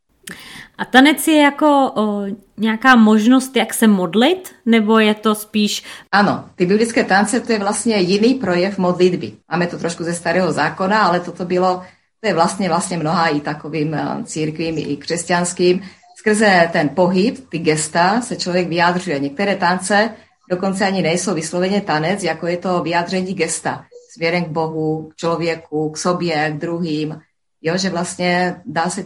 A 0.78 0.86
tanec 0.86 1.28
je 1.28 1.42
jako 1.42 1.92
o, 1.96 2.24
nějaká 2.58 2.96
možnost, 2.96 3.56
jak 3.56 3.74
se 3.74 3.88
modlit, 3.88 4.56
nebo 4.66 5.00
je 5.00 5.14
to 5.14 5.36
spíš... 5.36 5.84
Ano, 6.12 6.46
ty 6.56 6.66
biblické 6.66 7.04
tance 7.04 7.40
to 7.40 7.52
je 7.52 7.60
vlastně 7.60 7.98
jiný 7.98 8.34
projev 8.34 8.78
modlitby. 8.78 9.32
Máme 9.52 9.68
to 9.68 9.78
trošku 9.78 10.04
ze 10.04 10.14
starého 10.14 10.52
zákona, 10.52 11.00
ale 11.00 11.20
toto 11.20 11.46
bylo, 11.46 11.84
to 12.22 12.28
je 12.28 12.34
vlastně 12.34 12.68
vlastně 12.68 12.98
mnoha 12.98 13.28
i 13.28 13.40
takovým 13.40 13.94
eh, 13.94 14.24
církvím, 14.24 14.78
i 14.78 14.98
křesťanským. 14.98 15.82
Skrze 16.20 16.70
ten 16.74 16.90
pohyb, 16.90 17.50
ty 17.50 17.60
gesta 17.60 18.22
se 18.22 18.36
člověk 18.36 18.68
vyjádřuje. 18.68 19.20
Některé 19.20 19.56
tance 19.56 20.10
dokonce 20.50 20.86
ani 20.86 21.02
nejsou 21.02 21.34
vysloveně 21.34 21.82
tanec, 21.82 22.24
jako 22.24 22.48
je 22.48 22.58
to 22.58 22.82
vyjádření 22.84 23.34
gesta 23.34 23.86
směrem 24.18 24.46
k 24.46 24.48
Bohu, 24.48 25.10
k 25.12 25.16
člověku, 25.16 25.90
k 25.90 25.98
sobě, 25.98 26.52
k 26.52 26.62
druhým. 26.62 27.22
Jo, 27.62 27.78
že 27.78 27.90
vlastně 27.90 28.62
dá 28.66 28.90
se 28.90 29.06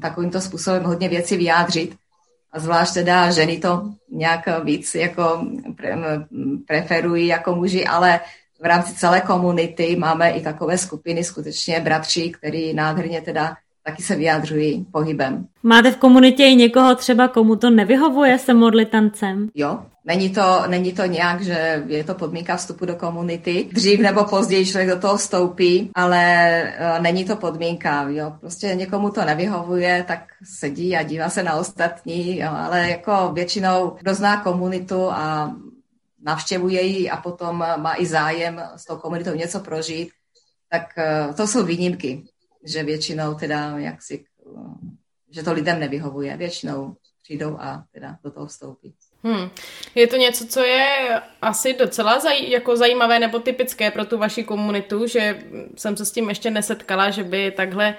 takovýmto 0.00 0.40
způsobem 0.40 0.84
hodně 0.84 1.08
věcí 1.08 1.36
vyjádřit. 1.36 1.96
A 2.52 2.58
zvlášť 2.58 2.94
teda 2.94 3.30
ženy 3.30 3.58
to 3.58 3.92
nějak 4.10 4.64
víc 4.64 4.94
jako 4.94 5.46
pre, 5.76 5.98
preferují 6.66 7.26
jako 7.26 7.54
muži, 7.54 7.86
ale 7.86 8.20
v 8.60 8.64
rámci 8.64 8.94
celé 8.94 9.20
komunity 9.20 9.96
máme 9.96 10.30
i 10.30 10.42
takové 10.42 10.78
skupiny, 10.78 11.24
skutečně 11.24 11.80
bratři, 11.80 12.30
který 12.30 12.74
nádherně 12.74 13.20
teda 13.20 13.56
taky 13.84 14.02
se 14.02 14.16
vyjádřují 14.16 14.86
pohybem. 14.92 15.46
Máte 15.62 15.90
v 15.90 15.96
komunitě 15.96 16.44
i 16.44 16.54
někoho 16.54 16.94
třeba, 16.94 17.28
komu 17.28 17.56
to 17.56 17.70
nevyhovuje 17.70 18.38
se 18.38 18.54
modlit 18.54 18.90
tancem? 18.90 19.48
Jo, 19.54 19.78
Není 20.06 20.30
to, 20.30 20.62
není 20.66 20.92
to 20.92 21.06
nějak, 21.06 21.42
že 21.42 21.84
je 21.86 22.04
to 22.04 22.14
podmínka 22.14 22.56
vstupu 22.56 22.86
do 22.86 22.96
komunity. 22.96 23.68
Dřív 23.72 24.00
nebo 24.00 24.24
později 24.24 24.66
člověk 24.66 24.90
do 24.90 24.98
toho 25.00 25.16
vstoupí, 25.16 25.90
ale 25.94 26.62
uh, 26.62 27.02
není 27.02 27.24
to 27.24 27.36
podmínka. 27.36 28.08
Jo. 28.08 28.32
Prostě 28.40 28.66
někomu 28.74 29.10
to 29.10 29.24
nevyhovuje, 29.24 30.04
tak 30.08 30.20
sedí 30.44 30.96
a 30.96 31.02
dívá 31.02 31.28
se 31.28 31.42
na 31.42 31.54
ostatní, 31.54 32.38
jo. 32.38 32.50
ale 32.52 32.90
jako 32.90 33.30
většinou, 33.34 33.96
kdo 34.00 34.14
zná 34.14 34.42
komunitu 34.42 35.10
a 35.10 35.54
navštěvuje 36.22 36.82
ji 36.82 37.10
a 37.10 37.16
potom 37.16 37.56
má 37.56 37.94
i 37.98 38.06
zájem 38.06 38.62
s 38.76 38.84
tou 38.84 38.96
komunitou 38.96 39.34
něco 39.34 39.60
prožít, 39.60 40.08
tak 40.70 40.82
uh, 41.28 41.34
to 41.34 41.46
jsou 41.46 41.64
výjimky, 41.64 42.22
že 42.64 42.82
většinou 42.82 43.34
teda 43.34 43.78
jak 43.78 44.02
si, 44.02 44.24
že 45.30 45.42
to 45.42 45.52
lidem 45.52 45.80
nevyhovuje. 45.80 46.36
Většinou 46.36 46.96
přijdou 47.22 47.56
a 47.60 47.84
teda 47.92 48.16
do 48.24 48.30
toho 48.30 48.46
vstoupí. 48.46 48.94
Hmm. 49.24 49.50
Je 49.94 50.06
to 50.06 50.16
něco, 50.16 50.46
co 50.46 50.60
je 50.60 51.20
asi 51.42 51.74
docela 51.74 52.20
zaj, 52.20 52.50
jako 52.50 52.76
zajímavé 52.76 53.18
nebo 53.18 53.38
typické 53.38 53.90
pro 53.90 54.04
tu 54.04 54.18
vaši 54.18 54.44
komunitu, 54.44 55.06
že 55.06 55.38
jsem 55.76 55.96
se 55.96 56.04
s 56.04 56.12
tím 56.12 56.28
ještě 56.28 56.50
nesetkala, 56.50 57.10
že 57.10 57.24
by 57.24 57.50
takhle 57.50 57.96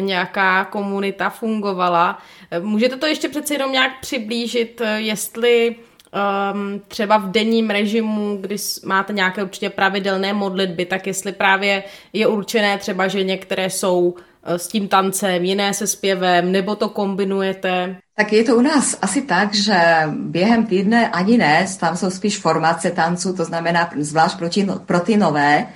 nějaká 0.00 0.64
komunita 0.64 1.30
fungovala. 1.30 2.22
Můžete 2.60 2.96
to 2.96 3.06
ještě 3.06 3.28
přece 3.28 3.54
jenom 3.54 3.72
nějak 3.72 4.00
přiblížit, 4.00 4.82
jestli 4.96 5.76
um, 6.12 6.80
třeba 6.88 7.16
v 7.16 7.30
denním 7.30 7.70
režimu, 7.70 8.38
kdy 8.40 8.56
máte 8.84 9.12
nějaké 9.12 9.42
určitě 9.42 9.70
pravidelné 9.70 10.32
modlitby, 10.32 10.86
tak 10.86 11.06
jestli 11.06 11.32
právě 11.32 11.82
je 12.12 12.26
určené 12.26 12.78
třeba, 12.78 13.08
že 13.08 13.24
některé 13.24 13.70
jsou 13.70 14.14
Eh, 14.48 14.58
s 14.58 14.68
tím 14.68 14.88
tancem, 14.88 15.44
jiné 15.44 15.74
se 15.74 15.86
zpěvem, 15.86 16.52
nebo 16.52 16.76
to 16.76 16.88
kombinujete? 16.88 17.96
Tak 18.16 18.32
je 18.32 18.44
to 18.44 18.56
u 18.56 18.60
nás 18.60 18.98
asi 19.02 19.22
tak, 19.22 19.54
že 19.54 19.78
během 20.10 20.66
týdne 20.66 21.08
ani 21.08 21.38
ne, 21.38 21.66
tam 21.80 21.96
jsou 21.96 22.10
spíš 22.10 22.38
formace 22.38 22.90
tanců, 22.90 23.36
to 23.36 23.44
znamená 23.44 23.90
zvlášť 23.98 24.38
pro, 24.38 24.48
ty, 24.48 24.66
pro 24.86 25.00
nové, 25.16 25.66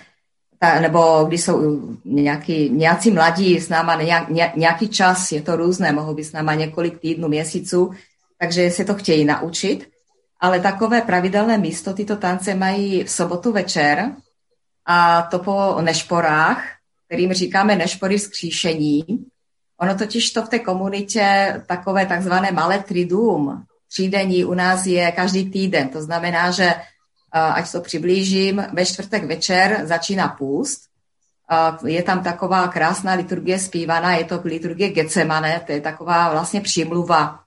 ta, 0.59 0.81
nebo 0.81 1.25
když 1.29 1.45
jsou 1.45 1.81
nějaký, 2.05 2.71
nějací 2.71 3.11
mladí 3.11 3.61
s 3.61 3.69
náma 3.69 4.03
nějak, 4.03 4.57
nějaký 4.57 4.89
čas, 4.89 5.33
je 5.33 5.43
to 5.43 5.57
různé, 5.57 5.93
mohou 5.93 6.15
být 6.15 6.25
s 6.25 6.33
náma 6.33 6.55
několik 6.55 6.99
týdnů, 6.99 7.29
měsíců, 7.29 7.91
takže 8.41 8.71
se 8.71 8.85
to 8.85 8.95
chtějí 8.95 9.25
naučit. 9.25 9.92
Ale 10.43 10.61
takové 10.61 11.01
pravidelné 11.01 11.59
místo 11.59 11.95
tyto 11.95 12.17
tance 12.17 12.55
mají 12.55 13.05
v 13.05 13.11
sobotu 13.11 13.53
večer 13.53 14.11
a 14.87 15.23
to 15.23 15.39
po 15.39 15.79
nešporách, 15.81 16.65
kterým 17.07 17.33
říkáme 17.33 17.77
nešpory 17.77 18.19
vzkříšení. 18.19 19.05
Ono 19.81 19.95
totiž 19.95 20.31
to 20.31 20.43
v 20.43 20.49
té 20.49 20.59
komunitě 20.59 21.63
takové 21.67 22.07
takzvané 22.07 22.53
malé 22.53 22.79
triduum, 22.79 23.65
třídení 23.89 24.45
u 24.45 24.55
nás 24.55 24.87
je 24.87 25.13
každý 25.13 25.51
týden. 25.51 25.89
To 25.89 26.03
znamená, 26.03 26.51
že 26.51 26.75
ať 27.33 27.73
to 27.73 27.81
přiblížím, 27.81 28.67
ve 28.73 28.87
čtvrtek 28.87 29.25
večer 29.25 29.81
začíná 29.85 30.29
půst. 30.29 30.81
Je 31.87 32.03
tam 32.03 32.23
taková 32.23 32.69
krásná 32.69 33.13
liturgie 33.15 33.59
zpívaná, 33.59 34.15
je 34.15 34.25
to 34.25 34.41
liturgie 34.45 34.91
Getsemane, 34.91 35.63
to 35.67 35.73
je 35.73 35.81
taková 35.81 36.33
vlastně 36.33 36.61
přímluva 36.61 37.42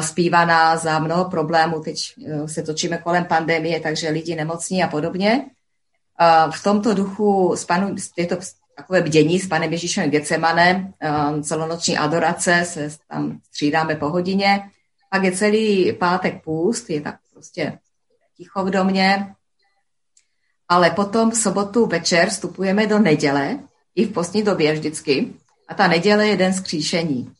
zpívaná 0.00 0.76
za 0.76 0.98
mnoho 0.98 1.24
problémů. 1.24 1.80
Teď 1.80 2.14
e, 2.26 2.48
se 2.48 2.62
točíme 2.62 2.98
kolem 2.98 3.24
pandemie, 3.24 3.80
takže 3.80 4.08
lidi 4.08 4.34
nemocní 4.34 4.82
a 4.82 4.88
podobně. 4.88 5.46
V 6.50 6.62
tomto 6.62 6.94
duchu 6.94 7.54
je 8.16 8.26
to 8.26 8.36
takové 8.76 9.02
bdění 9.02 9.40
s 9.40 9.48
panem 9.48 9.72
Ježíšem 9.72 10.10
Gecemanem, 10.10 10.94
celonoční 11.42 11.98
adorace, 11.98 12.64
se 12.64 12.90
tam 13.08 13.38
střídáme 13.46 13.94
po 13.96 14.08
hodině. 14.08 14.70
Pak 15.10 15.22
je 15.22 15.32
celý 15.32 15.92
pátek 15.92 16.44
půst, 16.44 16.90
je 16.90 17.00
tak 17.00 17.14
prostě 17.32 17.78
ticho 18.36 18.64
v 18.64 18.70
domě, 18.70 19.34
ale 20.68 20.90
potom 20.90 21.30
v 21.30 21.36
sobotu 21.36 21.86
večer 21.86 22.28
vstupujeme 22.28 22.86
do 22.86 22.98
neděle, 22.98 23.58
i 23.94 24.04
v 24.04 24.12
postní 24.12 24.42
době 24.42 24.72
vždycky, 24.72 25.32
a 25.68 25.74
ta 25.74 25.88
neděle 25.88 26.26
je 26.26 26.36
den 26.36 26.54
skříšení. 26.54 27.32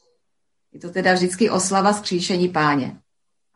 Je 0.72 0.80
to 0.80 0.90
teda 0.90 1.12
vždycky 1.12 1.50
oslava 1.50 1.92
skříšení 1.92 2.48
páně. 2.48 2.96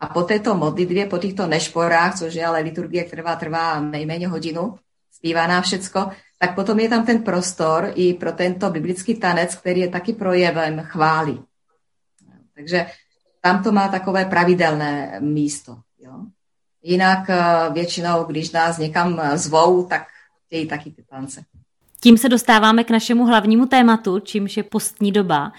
A 0.00 0.06
po 0.06 0.23
této 0.23 0.54
modlitbě, 0.54 1.06
po 1.06 1.18
těchto 1.18 1.46
nešporách, 1.46 2.18
což 2.18 2.35
je 2.35 2.46
ale 2.46 2.61
liturgie, 2.61 3.04
která 3.04 3.37
trvá 3.37 3.80
nejméně 3.80 4.28
hodinu, 4.28 4.75
zpívaná 5.12 5.61
všecko, 5.61 6.11
tak 6.38 6.54
potom 6.54 6.80
je 6.80 6.88
tam 6.88 7.06
ten 7.06 7.23
prostor 7.23 7.92
i 7.94 8.14
pro 8.14 8.32
tento 8.32 8.70
biblický 8.70 9.14
tanec, 9.14 9.54
který 9.54 9.80
je 9.80 9.88
taky 9.88 10.12
projevem 10.12 10.80
chvály. 10.80 11.38
Takže 12.54 12.87
tam 13.40 13.62
to 13.62 13.73
má 13.73 13.88
takové 13.88 14.25
pravidelné 14.25 15.20
místo. 15.20 15.76
Jo. 15.99 16.12
Jinak 16.82 17.30
eh, 17.30 17.42
většinou, 17.73 18.25
když 18.25 18.50
nás 18.50 18.78
někam 18.78 19.20
zvou, 19.35 19.87
tak 19.87 20.06
chtějí 20.46 20.68
taky 20.68 20.90
ty 20.90 21.02
tance. 21.11 21.44
Tím 22.00 22.18
se 22.18 22.28
dostáváme 22.28 22.85
k 22.85 22.90
našemu 22.90 23.26
hlavnímu 23.26 23.66
tématu, 23.66 24.20
čímž 24.20 24.56
je 24.56 24.62
postní 24.62 25.12
doba. 25.12 25.52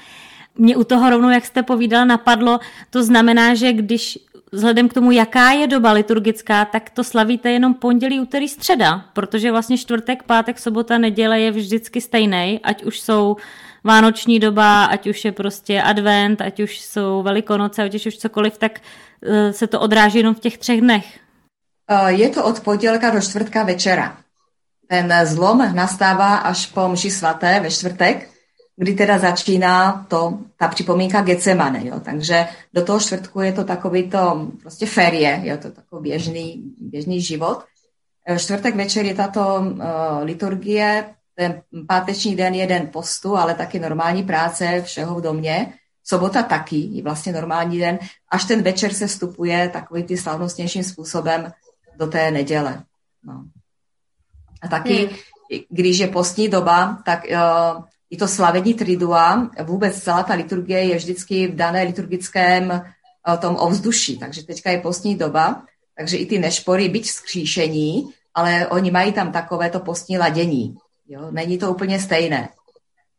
Mě 0.57 0.75
u 0.75 0.83
toho 0.83 1.09
rovnou, 1.09 1.29
jak 1.29 1.45
jste 1.45 1.63
povídala, 1.63 2.05
napadlo, 2.05 2.59
to 2.89 3.03
znamená, 3.03 3.55
že 3.55 3.73
když 3.73 4.19
vzhledem 4.51 4.89
k 4.89 4.93
tomu, 4.93 5.11
jaká 5.11 5.51
je 5.51 5.67
doba 5.67 5.91
liturgická, 5.91 6.65
tak 6.65 6.89
to 6.89 7.03
slavíte 7.03 7.51
jenom 7.51 7.73
pondělí, 7.73 8.19
úterý, 8.19 8.47
středa, 8.47 9.05
protože 9.13 9.51
vlastně 9.51 9.77
čtvrtek, 9.77 10.23
pátek, 10.23 10.59
sobota, 10.59 10.97
neděle 10.97 11.39
je 11.39 11.51
vždycky 11.51 12.01
stejný, 12.01 12.59
ať 12.63 12.83
už 12.83 12.99
jsou 12.99 13.37
vánoční 13.83 14.39
doba, 14.39 14.85
ať 14.85 15.07
už 15.07 15.25
je 15.25 15.31
prostě 15.31 15.81
advent, 15.81 16.41
ať 16.41 16.59
už 16.59 16.79
jsou 16.79 17.23
velikonoce, 17.23 17.83
ať 17.83 18.05
už 18.05 18.17
cokoliv, 18.17 18.57
tak 18.57 18.79
eh, 19.23 19.53
se 19.53 19.67
to 19.67 19.79
odráží 19.79 20.17
jenom 20.17 20.35
v 20.35 20.39
těch 20.39 20.57
třech 20.57 20.81
dnech. 20.81 21.19
Eh, 21.89 22.11
je 22.11 22.29
to 22.29 22.45
od 22.45 22.59
pondělka 22.59 23.09
do 23.09 23.21
čtvrtka 23.21 23.63
večera. 23.63 24.17
Ten 24.87 25.13
zlom 25.23 25.75
nastává 25.75 26.35
až 26.35 26.65
po 26.65 26.89
mši 26.89 27.11
svaté 27.11 27.59
ve 27.59 27.71
čtvrtek, 27.71 28.29
kdy 28.77 28.93
teda 28.93 29.19
začíná 29.19 30.05
to, 30.07 30.39
ta 30.57 30.67
připomínka 30.67 31.21
Getsemane, 31.21 31.87
jo. 31.87 31.99
Takže 31.99 32.47
do 32.73 32.85
toho 32.85 32.99
čtvrtku 32.99 33.41
je 33.41 33.53
to 33.53 33.63
takový 33.63 34.09
to 34.09 34.51
prostě 34.61 34.85
ferie, 34.85 35.39
je 35.43 35.57
to 35.57 35.71
takový 35.71 36.09
běžný, 36.09 36.63
běžný 36.79 37.21
život. 37.21 37.65
Eh, 38.27 38.39
čtvrtek 38.39 38.75
večer 38.75 39.05
je 39.05 39.15
tato 39.15 39.59
uh, 39.59 39.81
liturgie, 40.23 41.05
ten 41.35 41.61
páteční 41.87 42.35
den 42.35 42.53
je 42.53 42.67
den 42.67 42.89
postu, 42.93 43.37
ale 43.37 43.55
taky 43.55 43.79
normální 43.79 44.23
práce 44.23 44.81
všeho 44.81 45.15
v 45.15 45.21
domě. 45.21 45.73
Sobota 46.03 46.43
taky 46.43 46.75
je 46.75 47.03
vlastně 47.03 47.33
normální 47.33 47.79
den. 47.79 47.99
Až 48.29 48.45
ten 48.45 48.61
večer 48.61 48.93
se 48.93 49.07
vstupuje 49.07 49.69
takovým 49.69 50.05
ty 50.05 50.17
slavnostnějším 50.17 50.83
způsobem 50.83 51.51
do 51.97 52.07
té 52.07 52.31
neděle. 52.31 52.83
No. 53.23 53.43
A 54.61 54.67
taky, 54.67 55.05
hmm. 55.05 55.17
když 55.69 55.97
je 55.97 56.07
postní 56.07 56.49
doba, 56.49 56.97
tak 57.05 57.23
uh, 57.29 57.83
i 58.09 58.17
to 58.17 58.27
slavení 58.27 58.73
tridua, 58.73 59.49
vůbec 59.63 60.03
celá 60.03 60.23
ta 60.23 60.33
liturgie 60.33 60.83
je 60.83 60.95
vždycky 60.95 61.47
v 61.47 61.55
dané 61.55 61.83
liturgickém 61.83 62.69
uh, 63.27 63.37
tom 63.37 63.55
ovzduší. 63.59 64.17
Takže 64.17 64.43
teďka 64.43 64.71
je 64.71 64.81
postní 64.81 65.15
doba, 65.15 65.63
takže 65.97 66.17
i 66.17 66.25
ty 66.25 66.39
nešpory, 66.39 66.89
byť 66.89 67.09
skříšení, 67.09 68.13
ale 68.33 68.67
oni 68.67 68.91
mají 68.91 69.13
tam 69.13 69.31
takové 69.31 69.69
to 69.69 69.79
postní 69.79 70.17
ladění. 70.17 70.77
Jo? 71.07 71.31
Není 71.31 71.57
to 71.57 71.71
úplně 71.71 71.99
stejné. 71.99 72.49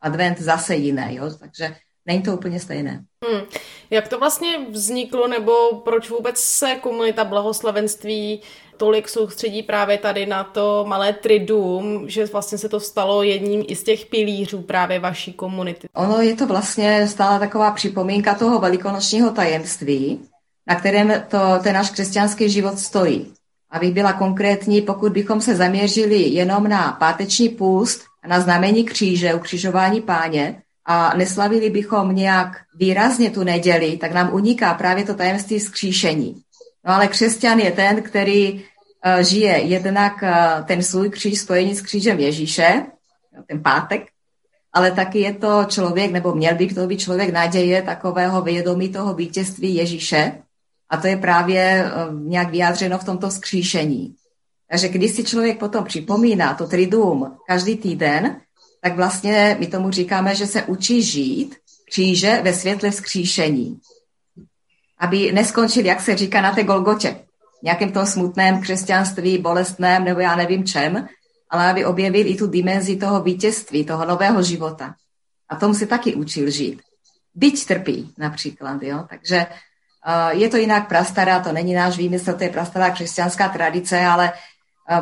Advent 0.01 0.41
zase 0.41 0.77
jiné, 0.77 1.15
jo? 1.15 1.31
takže 1.41 1.77
není 2.09 2.23
to 2.23 2.35
úplně 2.35 2.61
stejné. 2.61 3.05
Hmm. 3.27 3.43
Jak 3.91 4.09
to 4.09 4.19
vlastně 4.19 4.49
vzniklo, 4.71 5.29
nebo 5.29 5.53
proč 5.85 6.11
vůbec 6.11 6.39
se 6.39 6.75
komunita 6.75 7.25
blahoslavenství 7.25 8.41
tolik 8.77 9.09
soustředí 9.09 9.63
právě 9.63 9.99
tady 9.99 10.27
na 10.27 10.45
to 10.45 10.85
malé 10.89 11.13
triduum, 11.13 12.09
že 12.09 12.27
vlastně 12.27 12.59
se 12.59 12.69
to 12.69 12.81
stalo 12.81 13.23
jedním 13.23 13.65
i 13.69 13.77
z 13.77 13.83
těch 13.83 14.07
pilířů 14.07 14.63
právě 14.63 14.99
vaší 14.99 15.33
komunity? 15.33 15.89
Ono 15.95 16.21
je 16.21 16.37
to 16.37 16.47
vlastně 16.47 17.09
stále 17.09 17.39
taková 17.39 17.71
připomínka 17.71 18.35
toho 18.35 18.59
velikonočního 18.59 19.31
tajemství, 19.31 20.21
na 20.67 20.75
kterém 20.75 21.23
to, 21.29 21.39
ten 21.63 21.75
náš 21.75 21.91
křesťanský 21.91 22.51
život 22.51 22.79
stojí. 22.79 23.33
Abych 23.71 23.95
byla 23.95 24.13
konkrétní, 24.13 24.83
pokud 24.83 25.13
bychom 25.13 25.41
se 25.41 25.57
zaměřili 25.57 26.19
jenom 26.19 26.69
na 26.69 26.93
páteční 26.93 27.49
půst, 27.49 28.01
na 28.27 28.41
znamení 28.41 28.85
kříže, 28.85 29.35
ukřižování 29.35 30.01
páně 30.01 30.63
a 30.89 31.17
neslavili 31.17 31.71
bychom 31.71 32.15
nějak 32.15 32.57
výrazně 32.75 33.31
tu 33.31 33.45
neděli, 33.45 33.97
tak 33.97 34.13
nám 34.13 34.35
uniká 34.35 34.75
právě 34.75 35.05
to 35.05 35.15
tajemství 35.15 35.61
skříšení. 35.61 36.43
No 36.87 36.95
ale 36.95 37.09
křesťan 37.09 37.59
je 37.59 37.73
ten, 37.73 38.03
který 38.03 38.53
uh, 38.53 38.61
žije 39.21 39.59
jednak 39.59 40.23
uh, 40.23 40.65
ten 40.65 40.83
svůj 40.83 41.11
kříž 41.11 41.41
spojení 41.41 41.75
s 41.75 41.81
křížem 41.81 42.19
Ježíše, 42.19 42.87
ten 43.47 43.63
pátek, 43.63 44.03
ale 44.73 44.91
taky 44.91 45.19
je 45.19 45.33
to 45.35 45.65
člověk, 45.65 46.11
nebo 46.11 46.35
měl 46.35 46.55
by 46.55 46.67
to 46.67 46.87
být 46.87 47.01
člověk 47.01 47.33
naděje 47.33 47.83
takového 47.83 48.43
vědomí 48.43 48.89
toho 48.89 49.15
vítězství 49.15 49.75
Ježíše, 49.75 50.33
a 50.91 50.97
to 50.97 51.07
je 51.07 51.17
právě 51.17 51.61
eh, 51.61 51.91
nějak 52.13 52.51
vyjádřeno 52.51 52.99
v 52.99 53.05
tomto 53.05 53.31
skříšení. 53.31 54.15
Takže 54.71 54.89
když 54.89 55.11
si 55.11 55.25
člověk 55.25 55.59
potom 55.59 55.85
připomíná 55.85 56.55
to 56.55 56.67
triduum 56.67 57.37
každý 57.47 57.77
týden, 57.77 58.41
tak 58.81 58.97
vlastně 58.97 59.57
my 59.61 59.67
tomu 59.67 59.91
říkáme, 59.91 60.35
že 60.35 60.47
se 60.47 60.63
učí 60.63 61.03
žít 61.03 61.57
kříže 61.91 62.41
ve 62.43 62.55
světle 62.55 62.93
skříšení. 62.93 63.79
Aby 64.99 65.33
neskončil, 65.33 65.85
jak 65.87 66.01
se 66.01 66.17
říká, 66.17 66.41
na 66.41 66.55
té 66.55 66.63
Golgotě. 66.63 67.17
Nějakém 67.63 67.93
tom 67.93 68.07
smutném 68.07 68.63
křesťanství, 68.63 69.39
bolestném 69.39 70.05
nebo 70.05 70.21
já 70.21 70.37
nevím 70.37 70.65
čem, 70.65 71.09
ale 71.51 71.71
aby 71.71 71.85
objevil 71.85 72.27
i 72.27 72.37
tu 72.37 72.47
dimenzi 72.47 72.97
toho 72.97 73.23
vítězství, 73.23 73.85
toho 73.85 74.05
nového 74.05 74.43
života. 74.43 74.95
A 75.49 75.57
tomu 75.57 75.75
se 75.75 75.87
taky 75.87 76.15
učil 76.15 76.51
žít. 76.51 76.83
Byť 77.35 77.67
trpí 77.67 78.15
například, 78.19 78.83
jo. 78.83 79.05
Takže 79.11 79.47
je 80.31 80.49
to 80.49 80.57
jinak 80.57 80.89
prastará, 80.89 81.41
to 81.41 81.53
není 81.53 81.75
náš 81.75 81.99
výmysl, 81.99 82.33
to 82.33 82.45
je 82.45 82.51
prastará 82.51 82.91
křesťanská 82.91 83.49
tradice, 83.49 84.01
ale 84.01 84.33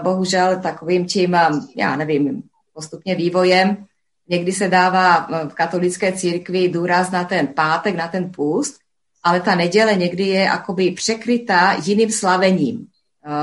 bohužel 0.02 0.60
takovým 0.60 1.06
tím, 1.06 1.36
já 1.76 1.96
nevím, 1.96 2.42
postupně 2.76 3.14
vývojem, 3.14 3.86
někdy 4.28 4.52
se 4.52 4.68
dává 4.68 5.28
v 5.48 5.54
katolické 5.54 6.12
církvi 6.12 6.68
důraz 6.68 7.10
na 7.10 7.24
ten 7.24 7.46
pátek, 7.46 7.96
na 7.96 8.08
ten 8.08 8.30
půst, 8.30 8.76
ale 9.22 9.40
ta 9.40 9.54
neděle 9.54 9.94
někdy 9.94 10.22
je 10.22 10.50
akoby 10.50 10.90
překrytá 10.90 11.76
jiným 11.84 12.12
slavením. 12.12 12.86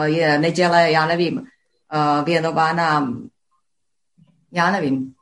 Je 0.04 0.38
neděle, 0.39 0.91
já 0.91 1.06
nevím, 1.06 1.43
věnována, 2.24 3.13
já 4.52 4.72
nevím, 4.72 5.13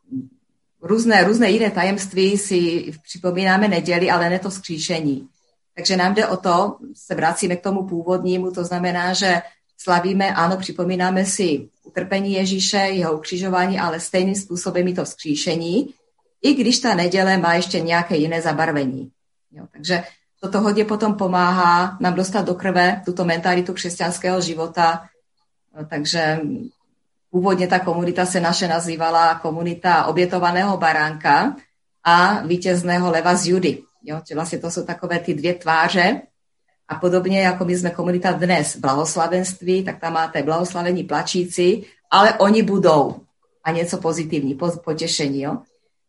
různé, 0.82 1.24
různé 1.24 1.50
jiné 1.50 1.72
tajemství 1.72 2.38
si 2.38 2.92
připomínáme 3.04 3.68
neděli, 3.68 4.12
ale 4.12 4.30
ne 4.30 4.40
to 4.40 4.52
skříšení. 4.52 5.28
Takže 5.76 5.98
nám 5.98 6.14
jde 6.14 6.28
o 6.28 6.38
to, 6.38 6.78
se 6.94 7.16
vracíme 7.16 7.56
k 7.56 7.64
tomu 7.64 7.88
původnímu, 7.88 8.52
to 8.52 8.64
znamená, 8.64 9.14
že 9.14 9.42
slavíme, 9.84 10.34
ano, 10.34 10.58
připomínáme 10.58 11.26
si 11.26 11.70
utrpení 11.84 12.34
Ježíše, 12.34 12.78
jeho 12.78 13.14
ukřižování, 13.18 13.80
ale 13.80 14.00
stejným 14.00 14.36
způsobem 14.36 14.88
i 14.88 14.94
to 14.94 15.06
vzkříšení, 15.06 15.94
i 16.42 16.54
když 16.54 16.80
ta 16.80 16.94
neděle 16.94 17.38
má 17.38 17.54
ještě 17.54 17.80
nějaké 17.80 18.16
jiné 18.16 18.42
zabarvení. 18.42 19.12
Jo, 19.52 19.66
takže 19.72 20.04
toto 20.42 20.62
hodně 20.62 20.86
potom 20.86 21.14
pomáhá 21.14 21.98
nám 22.00 22.14
dostat 22.14 22.46
do 22.46 22.56
krve 22.56 23.02
tuto 23.06 23.26
mentalitu 23.26 23.74
křesťanského 23.74 24.42
života. 24.42 25.06
No, 25.78 25.86
takže 25.86 26.40
původně 27.30 27.68
ta 27.68 27.80
komunita 27.80 28.26
se 28.26 28.40
naše 28.40 28.68
nazývala 28.68 29.36
komunita 29.40 30.06
obětovaného 30.06 30.78
baránka 30.78 31.56
a 32.04 32.42
vítězného 32.46 33.12
leva 33.12 33.36
z 33.36 33.48
Judy. 33.48 33.84
Jo? 34.04 34.22
Vlastně 34.36 34.60
to 34.60 34.72
jsou 34.72 34.86
takové 34.86 35.20
ty 35.20 35.34
dvě 35.34 35.54
tváře. 35.54 36.22
A 36.92 36.96
podobně 36.96 37.42
jako 37.42 37.66
my 37.66 37.78
jsme 37.78 37.90
komunita 37.90 38.32
dnes 38.32 38.78
blahoslavenství, 38.78 39.84
tak 39.84 40.00
tam 40.00 40.14
máte 40.14 40.44
blahoslavení 40.44 41.04
plačíci, 41.04 41.84
ale 42.12 42.34
oni 42.34 42.64
budou. 42.64 43.16
A 43.64 43.72
něco 43.72 43.98
pozitivní, 43.98 44.58
potěšení. 44.84 45.42
Jo? 45.42 45.58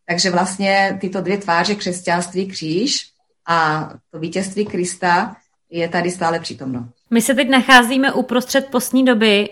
Takže 0.08 0.30
vlastně 0.30 0.98
tyto 1.00 1.20
dvě 1.20 1.38
tváře 1.38 1.74
křesťanství, 1.74 2.46
kříž 2.46 3.08
a 3.46 3.90
to 4.10 4.18
vítězství 4.18 4.66
Krista 4.66 5.36
je 5.70 5.88
tady 5.88 6.10
stále 6.10 6.40
přítomno. 6.40 6.88
My 7.10 7.22
se 7.22 7.34
teď 7.34 7.48
nacházíme 7.48 8.12
uprostřed 8.12 8.66
postní 8.66 9.04
doby. 9.04 9.48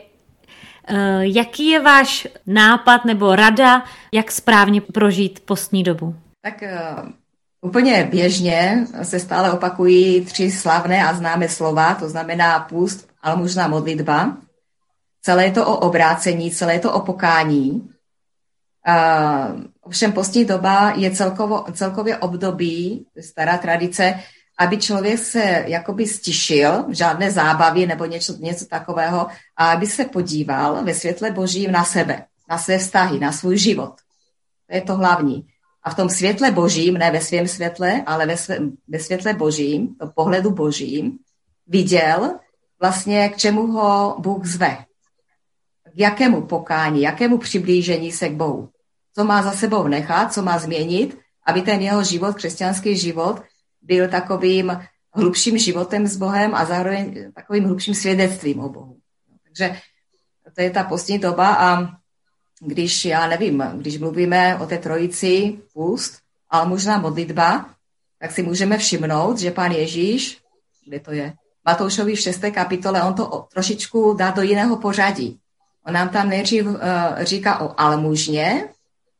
Eh, 0.89 1.21
jaký 1.21 1.69
je 1.69 1.81
váš 1.81 2.27
nápad 2.47 3.05
nebo 3.05 3.37
rada, 3.37 3.85
jak 4.13 4.33
správně 4.33 4.81
prožít 4.81 5.41
postní 5.41 5.83
dobu? 5.83 6.15
Tak 6.43 6.63
eh, 6.63 6.95
Úplně 7.61 8.09
běžně 8.11 8.87
se 9.03 9.21
stále 9.21 9.53
opakují 9.53 10.25
tři 10.25 10.51
slavné 10.51 11.05
a 11.05 11.15
známé 11.15 11.49
slova, 11.49 11.95
to 11.95 12.09
znamená 12.09 12.61
půst, 12.61 13.09
almužná 13.23 13.69
modlitba. 13.69 14.37
Celé 15.23 15.45
je 15.45 15.53
to 15.53 15.67
o 15.67 15.77
obrácení, 15.77 16.51
celé 16.51 16.75
je 16.75 16.81
to 16.81 16.93
o 16.93 17.01
pokání. 17.01 17.91
Ovšem 19.81 20.13
postní 20.13 20.45
doba 20.45 20.93
je 20.97 21.11
celkovo, 21.11 21.65
celkově 21.73 22.17
období, 22.17 23.07
stará 23.21 23.59
tradice, 23.59 24.21
aby 24.59 24.79
člověk 24.79 25.19
se 25.19 25.65
jakoby 25.67 26.07
stišil, 26.07 26.85
žádné 26.89 27.31
zábavy 27.31 27.87
nebo 27.87 28.05
něco, 28.05 28.37
něco 28.37 28.67
takového, 28.67 29.27
a 29.57 29.71
aby 29.71 29.87
se 29.87 30.05
podíval 30.05 30.85
ve 30.85 30.95
světle 30.95 31.31
božím 31.31 31.73
na 31.73 31.85
sebe, 31.85 32.25
na 32.49 32.59
své 32.59 32.79
vztahy, 32.79 33.19
na 33.19 33.33
svůj 33.33 33.59
život. 33.59 33.95
To 34.67 34.75
je 34.75 34.81
to 34.81 34.97
hlavní. 34.97 35.47
A 35.83 35.91
v 35.91 35.95
tom 35.95 36.09
světle 36.09 36.51
božím, 36.51 36.95
ne 36.95 37.11
ve 37.11 37.21
svém 37.21 37.49
světle, 37.49 38.03
ale 38.07 38.27
ve, 38.27 38.37
svě, 38.37 38.61
ve 38.89 38.99
světle 38.99 39.35
božím, 39.35 39.97
pohledu 40.15 40.51
božím, 40.51 41.19
viděl 41.67 42.39
vlastně, 42.81 43.29
k 43.29 43.37
čemu 43.37 43.67
ho 43.67 44.17
Bůh 44.19 44.45
zve. 44.47 44.77
K 45.95 45.99
jakému 45.99 46.47
pokání, 46.47 47.03
jakému 47.03 47.39
přiblížení 47.39 48.13
se 48.13 48.29
k 48.29 48.33
Bohu. 48.33 48.69
Co 49.15 49.25
má 49.25 49.43
za 49.43 49.53
sebou 49.53 49.89
nechat, 49.89 50.33
co 50.33 50.43
má 50.43 50.59
změnit, 50.59 51.19
aby 51.47 51.63
ten 51.63 51.81
jeho 51.81 52.05
život, 52.05 52.37
křesťanský 52.37 52.97
život, 52.97 53.43
byl 53.83 54.09
takovým 54.09 54.81
hlubším 55.13 55.59
životem 55.59 56.07
s 56.07 56.17
Bohem 56.17 56.55
a 56.55 56.65
zároveň 56.65 57.33
takovým 57.33 57.65
hlubším 57.65 57.95
svědectvím 57.95 58.61
o 58.61 58.69
Bohu. 58.69 58.97
Takže 59.45 59.77
to 60.55 60.63
je 60.63 60.71
ta 60.71 60.85
postní 60.85 61.19
doba 61.19 61.55
a 61.55 62.00
když, 62.61 63.05
já 63.05 63.27
nevím, 63.27 63.65
když 63.77 63.99
mluvíme 63.99 64.57
o 64.57 64.67
té 64.67 64.79
trojici 64.79 65.59
půst, 65.73 66.19
ale 66.51 66.69
možná 66.69 66.99
modlitba, 66.99 67.71
tak 68.19 68.33
si 68.33 68.43
můžeme 68.43 68.79
všimnout, 68.79 69.39
že 69.39 69.51
pán 69.51 69.73
Ježíš, 69.73 70.39
kde 70.87 71.01
to 71.01 71.13
je, 71.13 71.33
Matoušovi 71.65 72.15
v 72.15 72.21
6. 72.21 72.41
kapitole, 72.55 73.03
on 73.03 73.15
to 73.15 73.47
trošičku 73.53 74.15
dá 74.15 74.31
do 74.31 74.43
jiného 74.43 74.77
pořadí. 74.77 75.39
On 75.87 75.95
nám 75.95 76.09
tam 76.09 76.29
nejdřív 76.29 76.67
uh, 76.67 76.77
říká 77.21 77.61
o 77.61 77.81
almužně, 77.81 78.69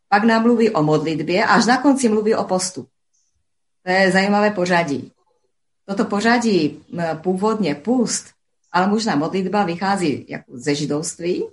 pak 0.09 0.25
nám 0.25 0.43
mluví 0.43 0.71
o 0.71 0.83
modlitbě 0.83 1.45
až 1.45 1.67
na 1.67 1.77
konci 1.77 2.09
mluví 2.09 2.35
o 2.35 2.45
postu. 2.45 2.87
To 3.83 3.91
je 3.93 4.13
zajímavé 4.13 4.51
pořadí. 4.51 5.13
Toto 5.87 6.05
pořadí 6.05 6.85
původně 7.23 7.75
půst, 7.75 8.27
ale 8.73 8.87
možná 8.87 9.17
modlitba 9.17 9.65
vychází 9.65 10.27
jako 10.29 10.53
ze 10.55 10.75
židovství. 10.75 11.47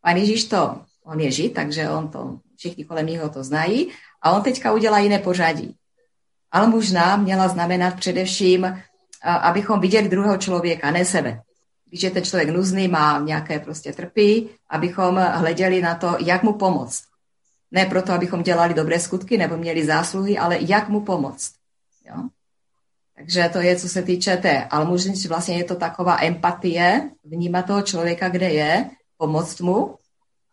Pan 0.00 0.16
Ježíš 0.16 0.44
to, 0.44 0.80
on 1.04 1.20
je 1.20 1.30
žid, 1.30 1.54
takže 1.54 1.90
on 1.90 2.08
to, 2.08 2.38
všichni 2.56 2.84
kolem 2.84 3.06
něho 3.06 3.28
to 3.28 3.44
znají 3.44 3.88
a 4.22 4.32
on 4.32 4.42
teďka 4.42 4.72
udělá 4.72 4.98
jiné 4.98 5.18
pořadí. 5.18 5.76
Ale 6.52 6.66
možná 6.66 7.16
měla 7.16 7.48
znamenat 7.48 7.96
především, 7.96 8.82
abychom 9.22 9.80
viděli 9.80 10.08
druhého 10.08 10.36
člověka, 10.36 10.90
ne 10.90 11.04
sebe. 11.04 11.42
Když 11.88 12.02
je 12.02 12.10
ten 12.10 12.24
člověk 12.24 12.48
nuzný, 12.48 12.88
má 12.88 13.18
nějaké 13.18 13.58
prostě 13.58 13.92
trpí, 13.92 14.48
abychom 14.70 15.16
hleděli 15.16 15.82
na 15.82 15.94
to, 15.94 16.16
jak 16.20 16.42
mu 16.42 16.52
pomoct. 16.52 17.04
Ne 17.70 17.86
proto, 17.86 18.12
abychom 18.12 18.42
dělali 18.42 18.74
dobré 18.74 19.00
skutky 19.00 19.38
nebo 19.38 19.56
měli 19.56 19.86
zásluhy, 19.86 20.38
ale 20.38 20.58
jak 20.60 20.88
mu 20.88 21.00
pomoct. 21.00 21.52
Jo? 22.04 22.28
Takže 23.16 23.50
to 23.52 23.58
je, 23.58 23.76
co 23.76 23.88
se 23.88 24.02
týče 24.02 24.36
té 24.36 24.64
almužnice, 24.64 25.28
vlastně 25.28 25.58
je 25.58 25.64
to 25.64 25.76
taková 25.76 26.22
empatie, 26.22 27.10
vnímat 27.24 27.66
toho 27.66 27.82
člověka, 27.82 28.28
kde 28.28 28.48
je, 28.48 28.90
pomoct 29.16 29.60
mu 29.60 29.96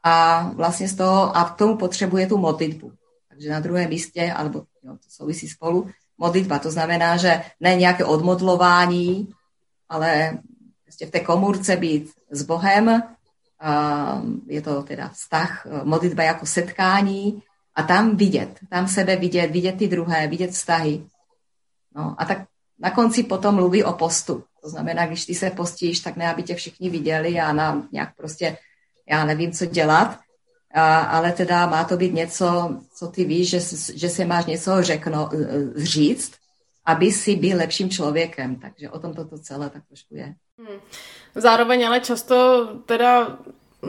a 0.04 0.44
vlastně 0.56 0.88
z 0.88 0.96
toho, 0.96 1.38
a 1.38 1.44
k 1.44 1.56
tomu 1.56 1.78
potřebuje 1.78 2.28
tu 2.28 2.38
modlitbu. 2.38 2.92
Takže 3.30 3.50
na 3.50 3.60
druhém 3.60 3.90
místě, 3.90 4.34
alebo 4.36 4.60
jo, 4.84 4.94
to 4.94 5.10
souvisí 5.10 5.50
spolu, 5.50 5.90
modlitba. 6.18 6.60
To 6.60 6.72
znamená, 6.72 7.18
že 7.18 7.44
ne 7.60 7.76
nějaké 7.76 8.06
odmodlování, 8.06 9.34
ale 9.90 10.38
prostě 10.84 11.06
v 11.06 11.12
té 11.12 11.20
komůrce 11.20 11.76
být 11.76 12.12
s 12.32 12.44
Bohem, 12.44 13.04
je 14.48 14.62
to 14.62 14.84
teda 14.84 15.10
vztah, 15.10 15.68
modlitba 15.84 16.24
jako 16.24 16.46
setkání 16.46 17.44
a 17.76 17.84
tam 17.84 18.16
vidět, 18.18 18.60
tam 18.70 18.88
sebe 18.88 19.16
vidět, 19.16 19.52
vidět 19.52 19.78
ty 19.78 19.88
druhé, 19.88 20.28
vidět 20.28 20.52
vztahy. 20.52 21.04
No 21.96 22.16
a 22.18 22.26
tak 22.26 22.38
na 22.80 22.92
konci 22.92 23.24
potom 23.24 23.56
mluví 23.56 23.84
o 23.84 23.94
postu. 23.94 24.44
To 24.62 24.70
znamená, 24.70 25.06
když 25.06 25.26
ty 25.26 25.36
se 25.36 25.50
postíš, 25.50 26.00
tak 26.00 26.16
ne, 26.16 26.32
aby 26.32 26.44
tě 26.44 26.56
všichni 26.56 26.90
viděli 26.90 27.40
a 27.40 27.54
na 27.54 27.88
nějak 27.92 28.16
prostě, 28.16 28.58
já 29.10 29.26
nevím, 29.26 29.52
co 29.52 29.66
dělat, 29.66 30.20
a, 30.74 31.00
ale 31.00 31.32
teda 31.32 31.66
má 31.66 31.84
to 31.84 31.98
být 31.98 32.14
něco, 32.14 32.78
co 32.96 33.08
ty 33.08 33.24
víš, 33.24 33.50
že, 33.50 33.60
že 33.96 34.10
si 34.10 34.26
máš 34.26 34.46
něco 34.46 34.84
řekno, 34.84 35.30
e, 35.34 35.38
říct, 35.76 36.32
aby 36.86 37.12
si 37.12 37.36
byl 37.36 37.58
lepším 37.58 37.90
člověkem. 37.90 38.56
Takže 38.56 38.90
o 38.90 39.00
tom 39.00 39.14
toto 39.14 39.38
celé 39.38 39.70
tak 39.70 39.84
trošku 39.88 40.16
je. 40.16 40.36
Hmm. 40.58 40.80
Zároveň 41.36 41.88
ale 41.88 42.00
často 42.00 42.68
teda 42.86 43.38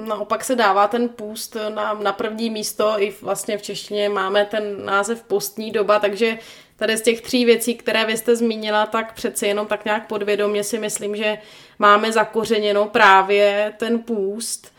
naopak 0.07 0.45
se 0.45 0.57
dává 0.57 0.89
ten 0.89 1.09
půst 1.09 1.57
na, 1.75 1.95
na 1.95 2.13
první 2.13 2.51
místo, 2.51 3.03
i 3.03 3.15
vlastně 3.23 3.59
v 3.59 3.63
češtině 3.63 4.09
máme 4.09 4.45
ten 4.45 4.85
název 4.85 5.23
postní 5.23 5.71
doba, 5.71 5.99
takže 5.99 6.39
tady 6.77 6.97
z 6.97 7.03
těch 7.03 7.21
tří 7.21 7.45
věcí, 7.45 7.75
které 7.75 8.05
vy 8.05 8.17
jste 8.17 8.37
zmínila, 8.37 8.87
tak 8.87 9.15
přeci 9.15 9.47
jenom 9.47 9.67
tak 9.67 9.85
nějak 9.85 10.07
podvědomě 10.07 10.65
si 10.65 10.79
myslím, 10.79 11.17
že 11.17 11.39
máme 11.79 12.13
zakořeněno 12.13 12.87
právě 12.87 13.75
ten 13.77 13.99
půst. 13.99 14.73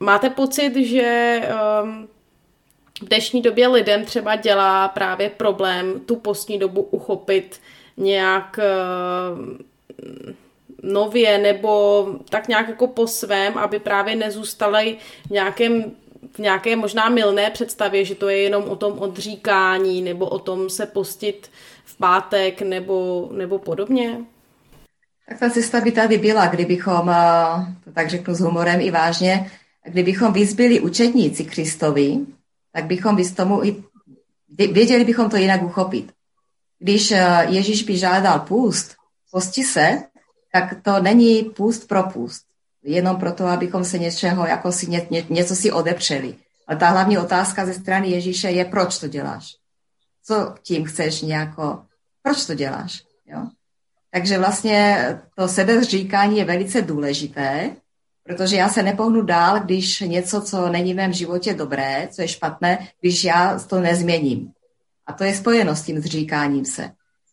Máte 0.00 0.30
pocit, 0.30 0.76
že 0.76 1.40
um, 1.82 2.08
v 3.02 3.08
dnešní 3.08 3.42
době 3.42 3.68
lidem 3.68 4.04
třeba 4.04 4.36
dělá 4.36 4.88
právě 4.88 5.30
problém 5.30 6.00
tu 6.00 6.16
postní 6.16 6.58
dobu 6.58 6.82
uchopit 6.82 7.60
nějak 7.96 8.58
uh, 8.58 9.56
nově 10.82 11.38
nebo 11.38 12.06
tak 12.28 12.48
nějak 12.48 12.68
jako 12.68 12.86
po 12.86 13.06
svém, 13.06 13.58
aby 13.58 13.78
právě 13.78 14.16
nezůstali 14.16 14.96
v 15.26 15.30
nějakém 15.30 15.84
v 16.32 16.38
nějaké 16.38 16.76
možná 16.76 17.08
milné 17.08 17.50
představě, 17.50 18.04
že 18.04 18.14
to 18.14 18.28
je 18.28 18.36
jenom 18.36 18.64
o 18.64 18.76
tom 18.76 18.98
odříkání 18.98 20.02
nebo 20.02 20.26
o 20.26 20.38
tom 20.38 20.70
se 20.70 20.86
postit 20.86 21.50
v 21.84 21.96
pátek 21.96 22.62
nebo, 22.62 23.28
nebo 23.32 23.58
podobně? 23.58 24.18
Tak 25.28 25.38
ta 25.38 25.50
cesta 25.50 25.80
by 25.80 25.92
tady 25.92 26.18
byla, 26.18 26.46
kdybychom, 26.46 27.10
eh, 27.10 27.74
to 27.84 27.92
tak 27.92 28.10
řeknu 28.10 28.34
s 28.34 28.40
humorem 28.40 28.80
i 28.80 28.90
vážně, 28.90 29.50
kdybychom 29.84 30.32
vyzbyli 30.32 30.80
učetníci 30.80 31.44
Kristovi, 31.44 32.18
tak 32.72 32.84
bychom 32.84 33.16
by 33.16 33.30
tomu 33.30 33.64
i, 33.64 33.84
věděli 34.48 35.04
bychom 35.04 35.30
to 35.30 35.36
jinak 35.36 35.62
uchopit. 35.62 36.12
Když 36.78 37.12
eh, 37.12 37.46
Ježíš 37.48 37.82
by 37.82 37.96
žádal 37.96 38.40
půst, 38.40 38.96
posti 39.30 39.64
se, 39.64 40.02
tak 40.52 40.82
to 40.82 41.02
není 41.02 41.42
půst 41.42 41.88
pro 41.88 42.02
půst. 42.02 42.44
Jenom 42.82 43.16
proto, 43.16 43.46
abychom 43.46 43.84
se 43.84 43.98
něčeho, 43.98 44.46
jako 44.46 44.72
si 44.72 44.86
ně, 44.86 45.06
ně, 45.10 45.26
něco 45.28 45.56
si 45.56 45.72
odepřeli. 45.72 46.34
Ale 46.66 46.78
ta 46.78 46.88
hlavní 46.88 47.18
otázka 47.18 47.66
ze 47.66 47.74
strany 47.74 48.10
Ježíše 48.10 48.50
je, 48.50 48.64
proč 48.64 48.98
to 48.98 49.08
děláš? 49.08 49.56
Co 50.24 50.54
tím 50.62 50.84
chceš 50.84 51.22
nějako, 51.22 51.82
proč 52.22 52.46
to 52.46 52.54
děláš? 52.54 53.02
Jo? 53.26 53.46
Takže 54.10 54.38
vlastně 54.38 55.06
to 55.34 55.48
sebezříkání 55.48 56.38
je 56.38 56.44
velice 56.44 56.82
důležité, 56.82 57.76
protože 58.30 58.56
já 58.56 58.68
se 58.68 58.82
nepohnu 58.82 59.22
dál, 59.22 59.60
když 59.60 60.00
něco, 60.00 60.40
co 60.40 60.68
není 60.68 60.92
v 60.92 60.96
mém 60.96 61.12
životě 61.12 61.54
dobré, 61.54 62.08
co 62.10 62.22
je 62.22 62.28
špatné, 62.28 62.88
když 63.00 63.24
já 63.24 63.58
to 63.58 63.80
nezměním. 63.80 64.50
A 65.06 65.12
to 65.12 65.24
je 65.24 65.34
spojeno 65.34 65.76
s 65.76 65.82
tím 65.82 66.00
zříkáním 66.00 66.64
se. 66.64 66.90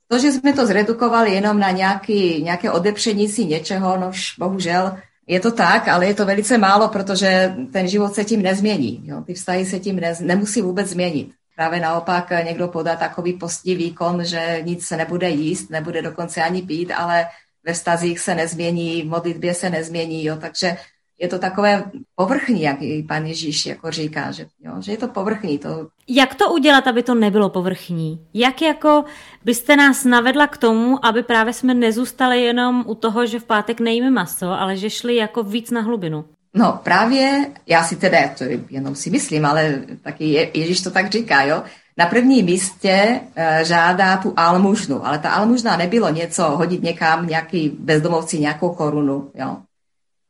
To, 0.07 0.19
že 0.19 0.31
jsme 0.31 0.53
to 0.53 0.65
zredukovali 0.65 1.33
jenom 1.33 1.60
na 1.60 1.71
nějaký, 1.71 2.43
nějaké 2.43 2.71
odepření 2.71 3.29
si 3.29 3.45
něčeho, 3.45 3.97
no 3.97 4.10
už 4.10 4.33
bohužel 4.39 4.97
je 5.27 5.39
to 5.39 5.51
tak, 5.51 5.88
ale 5.88 6.05
je 6.05 6.13
to 6.13 6.25
velice 6.25 6.57
málo, 6.57 6.88
protože 6.88 7.55
ten 7.73 7.88
život 7.88 8.13
se 8.13 8.25
tím 8.25 8.41
nezmění. 8.41 9.01
Jo? 9.05 9.21
Ty 9.21 9.33
vztahy 9.33 9.65
se 9.65 9.79
tím 9.79 9.95
ne, 9.95 10.15
nemusí 10.19 10.62
vůbec 10.62 10.88
změnit. 10.88 11.29
Právě 11.55 11.79
naopak 11.79 12.31
někdo 12.45 12.67
podá 12.67 12.95
takový 12.95 13.33
postní 13.33 13.75
výkon, 13.75 14.25
že 14.25 14.62
nic 14.63 14.88
se 14.88 14.97
nebude 14.97 15.29
jíst, 15.29 15.69
nebude 15.69 16.01
dokonce 16.01 16.41
ani 16.41 16.62
pít, 16.62 16.91
ale 16.91 17.25
ve 17.67 17.73
vztazích 17.73 18.19
se 18.19 18.36
nezmění, 18.36 19.01
v 19.01 19.06
modlitbě 19.06 19.53
se 19.53 19.69
nezmění, 19.69 20.25
jo? 20.25 20.38
takže 20.41 20.77
je 21.19 21.27
to 21.27 21.39
takové 21.39 21.84
povrchní, 22.15 22.62
jak 22.62 22.82
i 22.82 23.06
pan 23.08 23.25
Ježíš 23.25 23.65
jako 23.65 23.91
říká, 23.91 24.32
že, 24.32 24.45
jo, 24.63 24.73
že 24.80 24.91
je 24.91 24.97
to 24.97 25.08
povrchní. 25.08 25.58
To... 25.58 25.88
Jak 26.08 26.36
to 26.36 26.51
udělat, 26.51 26.88
aby 26.88 27.03
to 27.03 27.15
nebylo 27.15 27.49
povrchní? 27.49 28.21
Jak 28.34 28.62
jako 28.62 29.06
byste 29.45 29.75
nás 29.75 30.06
navedla 30.06 30.47
k 30.47 30.58
tomu, 30.58 31.06
aby 31.06 31.23
právě 31.23 31.53
jsme 31.53 31.73
nezůstali 31.73 32.43
jenom 32.43 32.84
u 32.88 32.95
toho, 32.95 33.25
že 33.25 33.39
v 33.39 33.43
pátek 33.43 33.80
nejíme 33.80 34.12
maso, 34.12 34.51
ale 34.51 34.77
že 34.77 34.89
šli 34.89 35.15
jako 35.15 35.43
víc 35.43 35.71
na 35.71 35.82
hlubinu? 35.82 36.25
No 36.53 36.80
právě, 36.84 37.51
já 37.67 37.84
si 37.84 37.95
teda, 37.95 38.17
to 38.38 38.43
jenom 38.69 38.95
si 38.95 39.10
myslím, 39.10 39.45
ale 39.45 39.82
taky 40.01 40.25
je, 40.25 40.51
Ježíš 40.53 40.82
to 40.82 40.91
tak 40.91 41.12
říká, 41.12 41.43
jo, 41.43 41.63
na 41.97 42.05
prvním 42.05 42.45
místě 42.45 43.21
e, 43.36 43.65
žádá 43.65 44.17
tu 44.17 44.33
almužnu, 44.38 45.05
ale 45.05 45.19
ta 45.19 45.29
almužna 45.29 45.77
nebylo 45.77 46.10
něco 46.10 46.43
hodit 46.43 46.83
někam 46.83 47.27
nějaký 47.27 47.69
bezdomovci 47.69 48.39
nějakou 48.39 48.69
korunu, 48.69 49.31
jo 49.36 49.57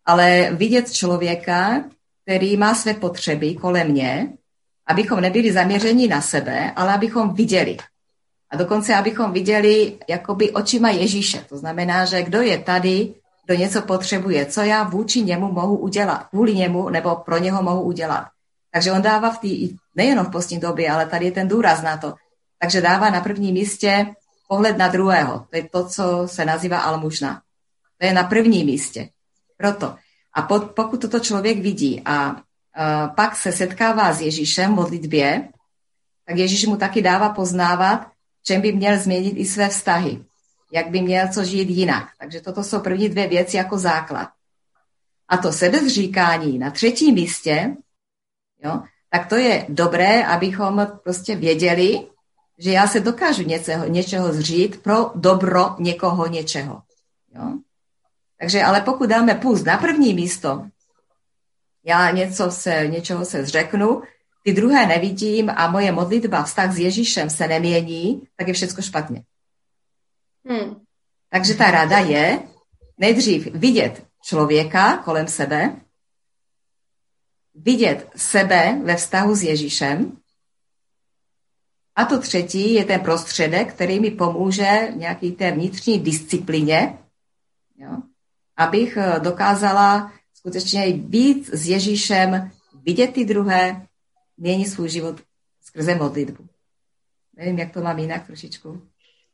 ale 0.08 0.50
vidět 0.52 0.92
člověka, 0.92 1.84
který 2.24 2.58
má 2.58 2.76
své 2.76 2.94
potřeby 2.94 3.56
kolem 3.56 3.88
mě, 3.88 4.34
abychom 4.88 5.22
nebyli 5.22 5.52
zaměřeni 5.52 6.08
na 6.08 6.22
sebe, 6.22 6.72
ale 6.76 6.94
abychom 6.94 7.34
viděli. 7.34 7.78
A 8.50 8.58
dokonce, 8.58 8.96
abychom 8.96 9.32
viděli 9.32 9.98
jakoby 10.10 10.52
očima 10.52 10.90
Ježíše. 10.90 11.46
To 11.50 11.58
znamená, 11.58 12.06
že 12.06 12.24
kdo 12.24 12.42
je 12.42 12.58
tady, 12.58 13.14
kdo 13.46 13.56
něco 13.56 13.82
potřebuje, 13.82 14.46
co 14.46 14.62
já 14.62 14.84
vůči 14.84 15.22
němu 15.22 15.52
mohu 15.52 15.78
udělat, 15.78 16.28
kvůli 16.30 16.56
němu 16.56 16.90
nebo 16.90 17.16
pro 17.16 17.38
něho 17.38 17.64
mohu 17.64 17.82
udělat. 17.82 18.28
Takže 18.74 18.92
on 18.92 19.02
dává 19.02 19.32
v 19.32 19.38
tý, 19.38 19.76
nejenom 19.96 20.26
v 20.26 20.32
postní 20.32 20.60
době, 20.60 20.92
ale 20.92 21.06
tady 21.06 21.26
je 21.26 21.32
ten 21.32 21.48
důraz 21.48 21.82
na 21.82 21.98
to. 21.98 22.14
Takže 22.60 22.82
dává 22.82 23.10
na 23.10 23.22
prvním 23.22 23.54
místě 23.54 24.14
pohled 24.48 24.78
na 24.78 24.88
druhého. 24.88 25.46
To 25.50 25.58
je 25.58 25.70
to, 25.70 25.88
co 25.88 26.28
se 26.28 26.46
nazývá 26.46 26.80
almužna. 26.80 27.42
To 27.98 28.06
je 28.06 28.14
na 28.14 28.24
prvním 28.24 28.66
místě. 28.66 29.10
Proto. 29.58 29.96
A 30.34 30.42
pod, 30.42 30.72
pokud 30.72 31.02
toto 31.02 31.20
člověk 31.20 31.60
vidí 31.60 32.02
a 32.06 32.32
uh, 32.32 32.40
pak 33.16 33.36
se 33.36 33.52
setkává 33.52 34.14
s 34.14 34.22
Ježíšem 34.22 34.72
v 34.72 34.76
modlitbě, 34.76 35.50
tak 36.26 36.38
Ježíš 36.38 36.66
mu 36.66 36.78
taky 36.78 37.02
dává 37.02 37.30
poznávat, 37.30 38.08
čem 38.44 38.62
by 38.62 38.72
měl 38.72 39.00
změnit 39.00 39.34
i 39.38 39.46
své 39.46 39.70
vztahy, 39.70 40.24
jak 40.74 40.90
by 40.90 41.02
měl 41.02 41.28
co 41.28 41.44
žít 41.44 41.70
jinak. 41.70 42.08
Takže 42.20 42.42
toto 42.42 42.64
jsou 42.64 42.80
první 42.80 43.10
dvě 43.10 43.28
věci 43.28 43.58
jako 43.58 43.78
základ. 43.78 44.30
A 45.28 45.38
to 45.38 45.52
sebezříkání 45.52 46.60
na 46.60 46.72
třetím 46.72 47.16
místě, 47.16 47.76
jo, 48.64 48.82
tak 49.10 49.28
to 49.30 49.36
je 49.36 49.66
dobré, 49.70 50.26
abychom 50.26 50.88
prostě 51.04 51.36
věděli, 51.36 52.08
že 52.58 52.72
já 52.72 52.88
se 52.88 53.00
dokážu 53.00 53.44
něčeho, 53.44 53.88
něčeho 53.88 54.34
zřít 54.34 54.84
pro 54.84 55.12
dobro 55.16 55.76
někoho 55.80 56.28
něčeho. 56.28 56.82
Jo? 57.36 57.58
Takže 58.40 58.64
ale 58.64 58.82
pokud 58.82 59.10
dáme 59.10 59.36
půst 59.36 59.64
na 59.64 59.78
první 59.78 60.14
místo, 60.14 60.68
já 61.84 62.12
něco 62.12 62.52
se, 62.52 62.88
něčeho 62.88 63.26
se 63.26 63.46
zřeknu, 63.46 64.02
ty 64.44 64.54
druhé 64.54 64.88
nevidím 64.88 65.52
a 65.56 65.72
moje 65.72 65.92
modlitba, 65.92 66.44
vztah 66.44 66.72
s 66.72 66.80
Ježíšem 66.80 67.30
se 67.30 67.48
nemění, 67.48 68.28
tak 68.36 68.48
je 68.48 68.54
všechno 68.54 68.84
špatně. 68.84 69.24
Hmm. 70.46 70.76
Takže 71.30 71.56
ta 71.56 71.72
rada 71.72 72.00
je 72.00 72.40
nejdřív 72.98 73.48
vidět 73.54 74.06
člověka 74.24 74.98
kolem 74.98 75.28
sebe, 75.28 75.76
vidět 77.58 78.10
sebe 78.16 78.80
ve 78.84 78.96
vztahu 78.96 79.36
s 79.36 79.44
Ježíšem 79.44 80.18
A 81.96 82.06
to 82.06 82.20
třetí 82.20 82.74
je 82.74 82.86
ten 82.86 83.00
prostředek, 83.00 83.74
který 83.74 84.00
mi 84.00 84.12
pomůže 84.12 84.88
nějaký 84.96 85.32
té 85.32 85.52
vnitřní 85.52 86.00
disciplíně, 86.00 86.98
jo, 87.78 87.98
abych 88.58 88.98
eh, 88.98 89.20
dokázala 89.20 90.12
skutečně 90.34 90.94
být 90.94 91.50
s 91.54 91.68
Ježíšem, 91.68 92.52
vidět 92.84 93.14
ty 93.14 93.26
druhé, 93.26 93.88
měnit 94.38 94.68
svůj 94.68 94.90
život 94.90 95.22
skrze 95.62 95.96
modlitbu. 95.96 96.48
Nevím, 97.36 97.60
jak 97.60 97.74
to 97.74 97.82
mám 97.82 98.00
jinak 98.00 98.26
trošičku 98.26 98.82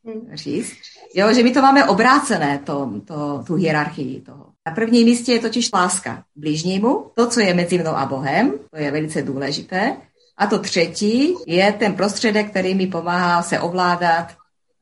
hmm. 0.04 0.36
říct. 0.36 0.76
Jo, 1.14 1.34
že 1.34 1.42
my 1.42 1.52
to 1.52 1.62
máme 1.62 1.88
obrácené, 1.88 2.58
to, 2.58 3.00
to, 3.06 3.44
tu 3.46 3.54
hierarchii 3.54 4.20
toho. 4.20 4.53
Na 4.66 4.74
prvním 4.74 5.04
místě 5.04 5.32
je 5.32 5.38
totiž 5.38 5.70
láska 5.74 6.24
blížnímu, 6.36 7.10
to, 7.14 7.26
co 7.26 7.40
je 7.40 7.54
mezi 7.54 7.78
mnou 7.78 7.90
a 7.90 8.06
Bohem, 8.06 8.52
to 8.70 8.78
je 8.80 8.90
velice 8.90 9.22
důležité. 9.22 9.96
A 10.36 10.46
to 10.46 10.58
třetí 10.58 11.34
je 11.46 11.72
ten 11.72 11.94
prostředek, 11.94 12.50
který 12.50 12.74
mi 12.74 12.86
pomáhá 12.86 13.42
se 13.42 13.60
ovládat, 13.60 14.26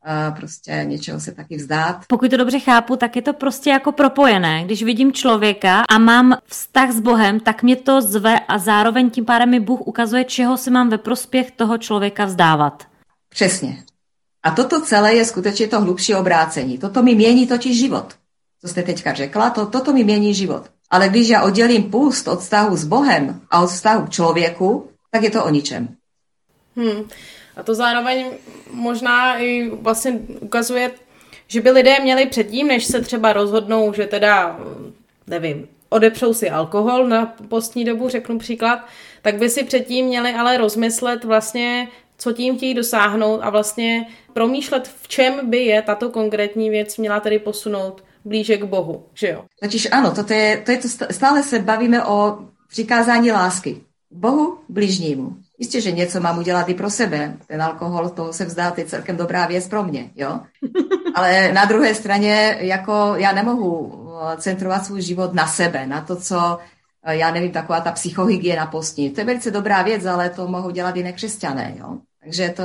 a 0.04 0.30
prostě 0.30 0.84
něčeho 0.84 1.20
se 1.20 1.32
taky 1.32 1.56
vzdát. 1.56 1.96
Pokud 2.06 2.30
to 2.30 2.36
dobře 2.36 2.58
chápu, 2.58 2.96
tak 2.96 3.16
je 3.16 3.22
to 3.22 3.32
prostě 3.32 3.70
jako 3.70 3.92
propojené. 3.92 4.64
Když 4.64 4.82
vidím 4.82 5.12
člověka 5.12 5.82
a 5.88 5.98
mám 5.98 6.36
vztah 6.46 6.90
s 6.90 7.00
Bohem, 7.00 7.40
tak 7.40 7.62
mě 7.62 7.76
to 7.76 8.02
zve 8.02 8.40
a 8.40 8.58
zároveň 8.58 9.10
tím 9.10 9.24
pádem 9.24 9.50
mi 9.50 9.60
Bůh 9.60 9.80
ukazuje, 9.80 10.24
čeho 10.24 10.56
se 10.56 10.70
mám 10.70 10.88
ve 10.88 10.98
prospěch 10.98 11.50
toho 11.50 11.78
člověka 11.78 12.24
vzdávat. 12.24 12.86
Přesně. 13.28 13.84
A 14.42 14.50
toto 14.50 14.80
celé 14.80 15.14
je 15.14 15.24
skutečně 15.24 15.68
to 15.68 15.80
hlubší 15.80 16.14
obrácení. 16.14 16.78
Toto 16.78 17.02
mi 17.02 17.14
mění 17.14 17.46
totiž 17.46 17.78
život. 17.78 18.14
Co 18.62 18.68
jste 18.68 18.82
teďka 18.82 19.12
řekla, 19.12 19.50
to, 19.50 19.66
toto 19.66 19.92
mi 19.92 20.04
mění 20.04 20.34
život. 20.34 20.62
Ale 20.90 21.08
když 21.08 21.28
já 21.28 21.42
oddělím 21.42 21.90
půst 21.90 22.28
od 22.28 22.40
vztahu 22.40 22.76
s 22.76 22.84
Bohem 22.84 23.40
a 23.50 23.62
od 23.62 23.66
vztahu 23.66 24.06
k 24.06 24.10
člověku, 24.10 24.88
tak 25.10 25.22
je 25.22 25.30
to 25.30 25.44
o 25.44 25.50
ničem. 25.50 25.88
Hmm. 26.76 27.08
A 27.56 27.62
to 27.62 27.74
zároveň 27.74 28.26
možná 28.70 29.38
i 29.38 29.70
vlastně 29.70 30.18
ukazuje, 30.40 30.90
že 31.46 31.60
by 31.60 31.70
lidé 31.70 32.00
měli 32.00 32.26
předtím, 32.26 32.66
než 32.66 32.84
se 32.84 33.00
třeba 33.00 33.32
rozhodnou, 33.32 33.92
že 33.92 34.06
teda, 34.06 34.60
nevím, 35.26 35.68
odepřou 35.88 36.34
si 36.34 36.50
alkohol 36.50 37.08
na 37.08 37.34
postní 37.48 37.84
dobu, 37.84 38.08
řeknu 38.08 38.38
příklad, 38.38 38.86
tak 39.22 39.38
by 39.38 39.50
si 39.50 39.64
předtím 39.64 40.06
měli 40.06 40.34
ale 40.34 40.56
rozmyslet 40.56 41.24
vlastně, 41.24 41.88
co 42.18 42.32
tím 42.32 42.56
chtějí 42.56 42.74
dosáhnout 42.74 43.40
a 43.42 43.50
vlastně 43.50 44.06
promýšlet, 44.32 44.88
v 45.02 45.08
čem 45.08 45.50
by 45.50 45.58
je 45.58 45.82
tato 45.82 46.10
konkrétní 46.10 46.70
věc 46.70 46.96
měla 46.96 47.20
tedy 47.20 47.38
posunout 47.38 48.02
blíže 48.24 48.56
k 48.56 48.64
Bohu, 48.64 49.06
že 49.14 49.28
jo? 49.28 49.44
Totiž 49.62 49.88
ano, 49.92 50.10
to 50.10 50.32
je, 50.32 50.56
to 50.56 50.70
je 50.70 50.78
to, 50.78 50.88
stále 51.10 51.42
se 51.42 51.58
bavíme 51.58 52.04
o 52.04 52.38
přikázání 52.68 53.32
lásky. 53.32 53.80
Bohu, 54.10 54.58
blížnímu. 54.68 55.36
Jistě, 55.58 55.80
že 55.80 55.92
něco 55.92 56.20
mám 56.20 56.38
udělat 56.38 56.68
i 56.68 56.74
pro 56.74 56.90
sebe. 56.90 57.36
Ten 57.46 57.62
alkohol, 57.62 58.08
toho 58.08 58.32
se 58.32 58.44
vzdát, 58.44 58.78
je 58.78 58.84
celkem 58.84 59.16
dobrá 59.16 59.46
věc 59.46 59.68
pro 59.68 59.82
mě, 59.82 60.10
jo? 60.14 60.40
Ale 61.14 61.52
na 61.52 61.64
druhé 61.64 61.94
straně, 61.94 62.56
jako 62.60 63.12
já 63.16 63.32
nemohu 63.32 63.92
eh, 64.32 64.36
centrovat 64.36 64.86
svůj 64.86 65.02
život 65.02 65.34
na 65.34 65.46
sebe, 65.46 65.86
na 65.86 66.00
to, 66.00 66.16
co, 66.16 66.58
eh, 67.04 67.16
já 67.16 67.30
nevím, 67.30 67.52
taková 67.52 67.80
ta 67.80 67.92
psychohygiena 67.92 68.66
postní. 68.66 69.10
To 69.10 69.20
je 69.20 69.24
velice 69.24 69.50
dobrá 69.50 69.82
věc, 69.82 70.06
ale 70.06 70.30
to 70.30 70.48
mohou 70.48 70.70
dělat 70.70 70.96
i 70.96 71.02
nekřesťané, 71.02 71.74
jo? 71.78 71.98
Takže 72.22 72.48
to, 72.48 72.62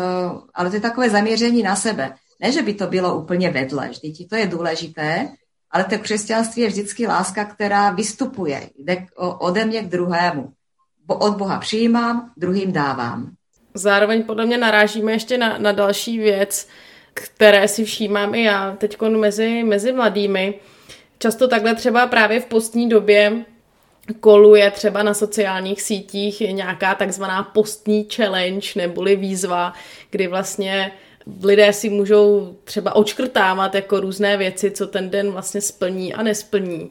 ale 0.54 0.70
to 0.70 0.76
je 0.76 0.82
takové 0.82 1.10
zaměření 1.10 1.64
na 1.64 1.76
sebe. 1.76 2.14
Ne, 2.40 2.52
že 2.52 2.62
by 2.62 2.74
to 2.74 2.88
bylo 2.88 3.20
úplně 3.20 3.50
vedle, 3.50 3.90
vždyť 3.90 4.30
to 4.30 4.36
je 4.36 4.48
důležité, 4.48 5.30
ale 5.72 5.84
to 5.84 5.98
křesťanství 6.00 6.62
je 6.62 6.68
vždycky 6.68 7.08
láska, 7.08 7.46
která 7.46 7.92
vystupuje, 7.92 8.70
jde 8.78 9.06
ode 9.40 9.66
mě 9.66 9.82
k 9.82 9.90
druhému 9.90 10.54
od 11.08 11.38
Boha 11.38 11.60
přijímám, 11.60 12.32
druhým 12.38 12.72
dávám. 12.72 13.32
Zároveň 13.74 14.24
podle 14.24 14.46
mě 14.46 14.58
narážíme 14.58 15.12
ještě 15.12 15.38
na, 15.38 15.58
na 15.58 15.72
další 15.72 16.20
věc, 16.20 16.68
které 17.14 17.68
si 17.68 17.86
všímám 17.86 18.36
i 18.36 18.44
já 18.44 18.76
teď 18.76 19.02
mezi, 19.02 19.64
mezi 19.64 19.92
mladými. 19.92 20.60
Často 21.20 21.48
takhle 21.48 21.76
třeba 21.76 22.08
právě 22.08 22.40
v 22.40 22.46
postní 22.46 22.90
době 22.90 23.46
koluje 24.20 24.72
třeba 24.72 25.04
na 25.04 25.14
sociálních 25.14 25.82
sítích 25.82 26.42
nějaká 26.42 26.96
takzvaná 26.96 27.44
postní 27.44 28.08
challenge 28.16 28.68
neboli 28.76 29.16
výzva, 29.16 29.74
kdy 30.12 30.28
vlastně 30.28 30.92
lidé 31.44 31.74
si 31.74 31.90
můžou 31.90 32.56
třeba 32.64 32.96
očkrtávat 32.96 33.76
jako 33.76 34.00
různé 34.00 34.38
věci, 34.38 34.72
co 34.72 34.88
ten 34.88 35.10
den 35.10 35.32
vlastně 35.32 35.62
splní 35.62 36.14
a 36.14 36.24
nesplní. 36.24 36.90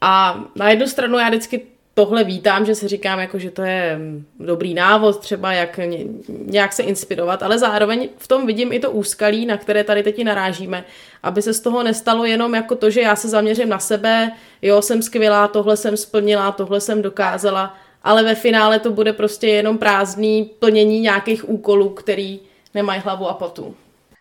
A 0.00 0.44
na 0.56 0.70
jednu 0.70 0.86
stranu 0.86 1.18
já 1.18 1.28
vždycky 1.28 1.62
tohle 1.94 2.24
vítám, 2.24 2.66
že 2.66 2.74
si 2.74 2.88
říkám, 2.88 3.18
jako, 3.18 3.38
že 3.38 3.50
to 3.50 3.62
je 3.62 3.98
dobrý 4.40 4.74
návod, 4.74 5.20
třeba 5.20 5.52
jak 5.52 5.80
nějak 6.28 6.72
se 6.72 6.82
inspirovat, 6.82 7.42
ale 7.42 7.58
zároveň 7.58 8.08
v 8.18 8.28
tom 8.28 8.46
vidím 8.46 8.72
i 8.72 8.80
to 8.80 8.90
úskalí, 8.90 9.46
na 9.46 9.56
které 9.56 9.84
tady 9.84 10.02
teď 10.02 10.24
narážíme, 10.24 10.84
aby 11.22 11.42
se 11.42 11.54
z 11.54 11.60
toho 11.60 11.82
nestalo 11.82 12.24
jenom 12.24 12.54
jako 12.54 12.74
to, 12.74 12.90
že 12.90 13.00
já 13.00 13.16
se 13.16 13.28
zaměřím 13.28 13.68
na 13.68 13.78
sebe, 13.78 14.32
jo, 14.62 14.82
jsem 14.82 15.02
skvělá, 15.02 15.48
tohle 15.48 15.76
jsem 15.76 15.96
splnila, 15.96 16.52
tohle 16.52 16.80
jsem 16.80 17.02
dokázala, 17.02 17.76
ale 18.04 18.22
ve 18.22 18.34
finále 18.34 18.78
to 18.78 18.90
bude 18.90 19.12
prostě 19.12 19.48
jenom 19.48 19.78
prázdný 19.78 20.50
plnění 20.58 21.00
nějakých 21.00 21.48
úkolů, 21.48 21.88
který 21.88 22.40
nemají 22.76 23.00
hlavu 23.00 23.28
a 23.28 23.34
patu. 23.34 23.74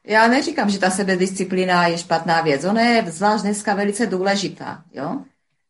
Já 0.07 0.27
neříkám, 0.27 0.69
že 0.69 0.79
ta 0.79 0.89
sebedisciplína 0.89 1.87
je 1.87 1.97
špatná 1.97 2.41
věc. 2.41 2.63
Ona 2.63 2.81
je 2.81 3.11
zvlášť 3.11 3.43
dneska 3.43 3.75
velice 3.75 4.05
důležitá. 4.05 4.83
Jo? 4.93 5.17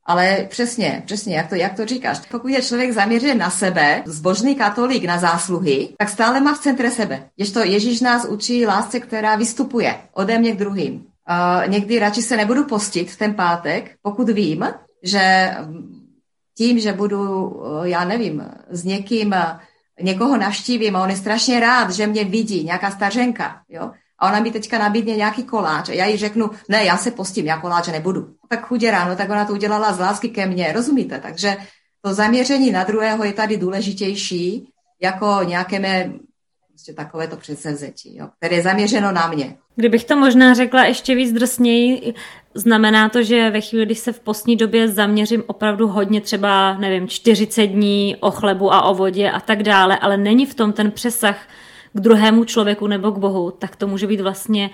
Ale 0.06 0.48
přesně, 0.50 1.04
přesně, 1.06 1.36
jak 1.36 1.50
to, 1.50 1.56
jak 1.56 1.76
to 1.76 1.86
říkáš. 1.86 2.20
Pokud 2.32 2.48
je 2.48 2.62
člověk 2.62 2.92
zaměřen 2.92 3.38
na 3.38 3.50
sebe, 3.50 4.04
zbožný 4.06 4.56
katolík 4.56 5.06
na 5.06 5.18
zásluhy, 5.18 5.90
tak 5.98 6.10
stále 6.10 6.42
má 6.42 6.54
v 6.54 6.60
centre 6.60 6.92
sebe. 6.92 7.30
to 7.54 7.60
Ježíš 7.60 8.02
nás 8.02 8.26
učí 8.26 8.66
lásce, 8.66 9.00
která 9.00 9.36
vystupuje 9.36 9.96
ode 10.14 10.38
mě 10.38 10.52
k 10.52 10.58
druhým. 10.58 10.94
Uh, 10.94 11.72
někdy 11.72 12.00
radši 12.00 12.22
se 12.22 12.38
nebudu 12.38 12.64
postit 12.64 13.18
ten 13.18 13.34
pátek, 13.34 13.96
pokud 14.02 14.30
vím, 14.30 14.66
že 15.04 15.56
tím, 16.58 16.80
že 16.80 16.94
budu, 16.94 17.20
já 17.84 18.06
nevím, 18.06 18.46
s 18.70 18.84
někým, 18.84 19.36
někoho 20.02 20.38
navštívím 20.38 20.96
a 20.96 21.04
on 21.04 21.10
je 21.10 21.16
strašně 21.16 21.60
rád, 21.60 21.92
že 21.92 22.08
mě 22.08 22.24
vidí, 22.24 22.64
nějaká 22.64 22.92
stařenka, 22.92 23.62
jo, 23.70 23.92
a 24.20 24.28
ona 24.28 24.40
mi 24.40 24.52
teďka 24.52 24.80
nabídne 24.80 25.16
nějaký 25.16 25.44
koláč 25.44 25.90
a 25.90 25.94
já 25.94 26.06
jí 26.06 26.18
řeknu, 26.18 26.50
ne, 26.70 26.84
já 26.84 26.98
se 26.98 27.12
postím, 27.12 27.46
já 27.46 27.58
koláče 27.58 27.92
nebudu. 27.92 28.36
Tak 28.50 28.68
chudě 28.68 28.92
ráno, 28.92 29.16
tak 29.16 29.30
ona 29.30 29.46
to 29.46 29.54
udělala 29.54 29.94
z 29.94 30.00
lásky 30.00 30.30
ke 30.30 30.46
mně, 30.46 30.72
rozumíte? 30.74 31.20
Takže 31.20 31.58
to 32.02 32.14
zaměření 32.14 32.72
na 32.72 32.84
druhého 32.84 33.24
je 33.24 33.34
tady 33.34 33.58
důležitější 33.58 34.70
jako 35.02 35.40
nějaké 35.44 35.80
mé 35.80 36.14
prostě 36.76 36.94
takové 36.94 37.28
to 37.28 37.38
předsevzetí, 37.38 38.18
jo, 38.18 38.28
které 38.38 38.56
je 38.56 38.62
zaměřeno 38.62 39.12
na 39.12 39.28
mě. 39.28 39.56
Kdybych 39.76 40.06
to 40.06 40.16
možná 40.16 40.54
řekla 40.54 40.86
ještě 40.86 41.16
víc 41.16 41.32
drsněji, 41.32 42.14
znamená 42.54 43.10
to, 43.10 43.24
že 43.24 43.50
ve 43.50 43.62
chvíli, 43.62 43.86
kdy 43.86 43.96
se 43.96 44.12
v 44.12 44.20
postní 44.20 44.56
době 44.56 44.88
zaměřím 44.88 45.44
opravdu 45.48 45.88
hodně, 45.88 46.22
třeba, 46.22 46.78
nevím, 46.78 47.08
40 47.08 47.68
dní 47.68 48.16
o 48.20 48.32
chlebu 48.32 48.74
a 48.74 48.82
o 48.82 48.96
vodě 48.96 49.32
a 49.32 49.40
tak 49.40 49.64
dále, 49.64 49.98
ale 49.98 50.18
není 50.18 50.46
v 50.46 50.54
tom 50.54 50.74
ten 50.74 50.92
přesah 50.92 51.38
k 51.94 52.00
druhému 52.00 52.44
člověku 52.44 52.88
nebo 52.88 53.12
k 53.12 53.18
Bohu, 53.18 53.52
tak 53.52 53.76
to 53.76 53.88
může 53.88 54.08
být 54.08 54.22
vlastně 54.22 54.70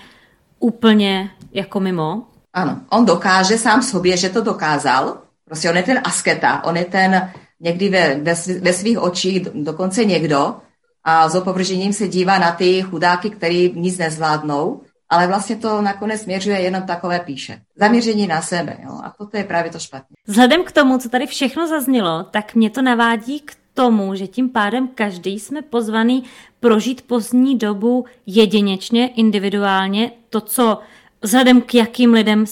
úplně 0.59 1.31
jako 1.53 1.79
mimo. 1.79 2.23
Ano, 2.53 2.81
on 2.89 3.05
dokáže 3.05 3.57
sám 3.57 3.81
sobě, 3.81 4.17
že 4.17 4.29
to 4.29 4.41
dokázal. 4.41 5.17
Prostě 5.45 5.69
on 5.69 5.77
je 5.77 5.83
ten 5.83 6.01
asketa, 6.03 6.63
on 6.63 6.77
je 6.77 6.85
ten 6.85 7.31
někdy 7.59 7.89
ve, 7.89 8.15
ve, 8.15 8.35
ve 8.59 8.73
svých 8.73 8.99
očích 8.99 9.41
dokonce 9.53 10.05
někdo 10.05 10.55
a 11.03 11.29
s 11.29 11.35
opovržením 11.35 11.93
se 11.93 12.07
dívá 12.07 12.39
na 12.39 12.51
ty 12.51 12.81
chudáky, 12.81 13.29
který 13.29 13.73
nic 13.75 13.97
nezvládnou, 13.97 14.81
ale 15.09 15.27
vlastně 15.27 15.55
to 15.55 15.81
nakonec 15.81 16.21
směřuje 16.21 16.61
jenom 16.61 16.83
takové 16.83 17.19
píše. 17.19 17.61
Zaměření 17.75 18.27
na 18.27 18.41
sebe. 18.41 18.77
Jo? 18.83 18.99
A 19.03 19.13
toto 19.17 19.37
je 19.37 19.43
právě 19.43 19.71
to 19.71 19.79
špatně. 19.79 20.15
Vzhledem 20.27 20.63
k 20.63 20.71
tomu, 20.71 20.97
co 20.97 21.09
tady 21.09 21.27
všechno 21.27 21.67
zaznělo, 21.67 22.23
tak 22.23 22.55
mě 22.55 22.69
to 22.69 22.81
navádí 22.81 23.39
k 23.39 23.55
tomu, 23.73 24.15
že 24.15 24.27
tím 24.27 24.49
pádem 24.49 24.87
každý 24.87 25.39
jsme 25.39 25.61
pozvaný 25.61 26.23
prožít 26.59 27.01
pozdní 27.01 27.57
dobu 27.57 28.05
jedinečně, 28.25 29.07
individuálně, 29.07 30.11
to, 30.29 30.41
co 30.41 30.79
vzhledem 31.21 31.61
k 31.61 31.75
jakým 31.75 32.13
lidem, 32.13 32.45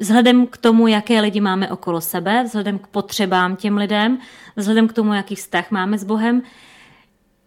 vzhledem 0.00 0.46
k 0.46 0.56
tomu, 0.56 0.86
jaké 0.86 1.20
lidi 1.20 1.40
máme 1.40 1.70
okolo 1.70 2.00
sebe, 2.00 2.42
vzhledem 2.44 2.78
k 2.78 2.86
potřebám 2.86 3.56
těm 3.56 3.76
lidem, 3.76 4.18
vzhledem 4.56 4.88
k 4.88 4.92
tomu, 4.92 5.14
jaký 5.14 5.34
vztah 5.34 5.70
máme 5.70 5.98
s 5.98 6.04
Bohem. 6.04 6.42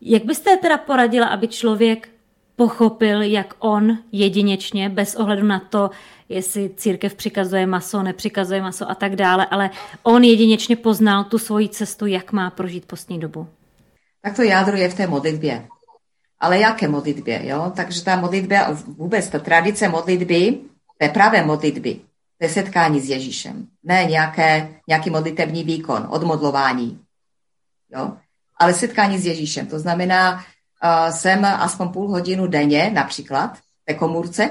Jak 0.02 0.26
byste 0.26 0.58
teda 0.58 0.78
poradila, 0.78 1.28
aby 1.28 1.48
člověk 1.48 2.10
pochopil, 2.56 3.22
jak 3.22 3.54
on 3.60 3.98
jedinečně, 4.12 4.90
bez 4.90 5.16
ohledu 5.16 5.48
na 5.48 5.60
to, 5.60 5.90
jestli 6.30 6.70
církev 6.76 7.16
přikazuje 7.16 7.66
maso, 7.66 8.04
nepřikazuje 8.04 8.62
maso 8.62 8.90
a 8.90 8.96
tak 8.96 9.16
dále, 9.16 9.46
ale 9.46 9.70
on 10.04 10.24
jedinečně 10.24 10.76
poznal 10.76 11.24
tu 11.24 11.38
svoji 11.38 11.70
cestu, 11.70 12.06
jak 12.06 12.32
má 12.32 12.50
prožít 12.50 12.86
postní 12.86 13.20
dobu. 13.20 13.48
Tak 14.22 14.36
to 14.36 14.44
jádro 14.44 14.78
je 14.78 14.90
v 14.90 14.94
té 14.94 15.08
modlitbě. 15.08 15.68
Ale 16.40 16.60
jaké 16.60 16.88
modlitbě, 16.88 17.48
jo? 17.48 17.72
Takže 17.76 18.04
ta 18.04 18.16
modlitba, 18.16 18.78
vůbec 18.88 19.30
ta 19.30 19.40
tradice 19.40 19.90
modlitby, 19.90 20.60
té 20.98 21.10
pravé 21.10 21.46
modlitby, 21.46 21.94
to 22.38 22.46
je 22.46 22.50
setkání 22.50 23.00
s 23.00 23.10
Ježíšem. 23.10 23.68
Ne 23.84 24.06
nějaké, 24.06 24.70
nějaký 24.88 25.10
modlitební 25.10 25.64
výkon, 25.64 26.08
odmodlování. 26.10 27.00
Jo? 27.96 28.18
Ale 28.62 28.74
setkání 28.74 29.18
s 29.18 29.26
Ježíšem. 29.26 29.68
To 29.68 29.80
znamená, 29.80 30.46
jsem 31.10 31.46
aspoň 31.46 31.90
půl 31.90 32.10
hodinu 32.10 32.48
denně, 32.48 32.92
například, 32.94 33.58
té 33.86 33.94
komůrce, 33.94 34.50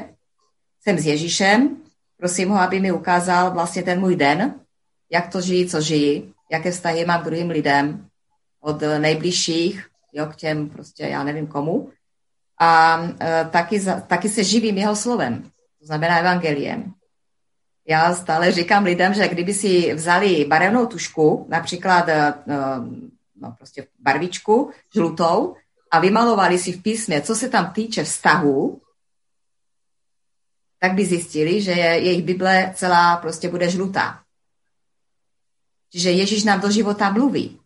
jsem 0.82 0.98
s 0.98 1.06
Ježíšem, 1.06 1.76
prosím 2.16 2.48
ho, 2.50 2.58
aby 2.60 2.80
mi 2.80 2.92
ukázal 2.92 3.50
vlastně 3.50 3.82
ten 3.82 4.00
můj 4.00 4.16
den, 4.16 4.54
jak 5.10 5.32
to 5.32 5.40
žijí, 5.40 5.68
co 5.68 5.80
žijí, 5.80 6.34
jaké 6.50 6.70
vztahy 6.70 7.04
mám 7.04 7.20
k 7.20 7.24
druhým 7.24 7.50
lidem, 7.50 8.06
od 8.60 8.82
nejbližších, 8.98 9.86
jo, 10.12 10.26
k 10.26 10.36
těm 10.36 10.68
prostě, 10.68 11.02
já 11.02 11.24
nevím 11.24 11.46
komu. 11.46 11.90
A 12.58 13.00
e, 13.20 13.44
taky, 13.50 13.80
taky 14.06 14.28
se 14.28 14.44
živím 14.44 14.78
jeho 14.78 14.96
slovem, 14.96 15.42
to 15.78 15.86
znamená 15.86 16.18
evangeliem. 16.18 16.92
Já 17.88 18.14
stále 18.14 18.52
říkám 18.52 18.84
lidem, 18.84 19.14
že 19.14 19.28
kdyby 19.28 19.54
si 19.54 19.94
vzali 19.94 20.44
barevnou 20.44 20.86
tušku, 20.86 21.46
například 21.48 22.08
e, 22.08 22.34
no, 23.40 23.54
prostě 23.58 23.86
barvičku 24.00 24.70
žlutou 24.94 25.56
a 25.90 26.00
vymalovali 26.00 26.58
si 26.58 26.72
v 26.72 26.82
písmě, 26.82 27.22
co 27.22 27.34
se 27.34 27.48
tam 27.48 27.72
týče 27.72 28.04
vztahu, 28.04 28.80
tak 30.80 30.92
by 30.92 31.06
zjistili, 31.06 31.62
že 31.62 31.72
jejich 31.72 32.24
Bible 32.24 32.72
celá 32.74 33.16
prostě 33.16 33.48
bude 33.48 33.70
žlutá. 33.70 34.22
Čiže 35.92 36.10
Ježíš 36.10 36.44
nám 36.44 36.60
do 36.60 36.70
života 36.70 37.10
mluví. 37.10 37.60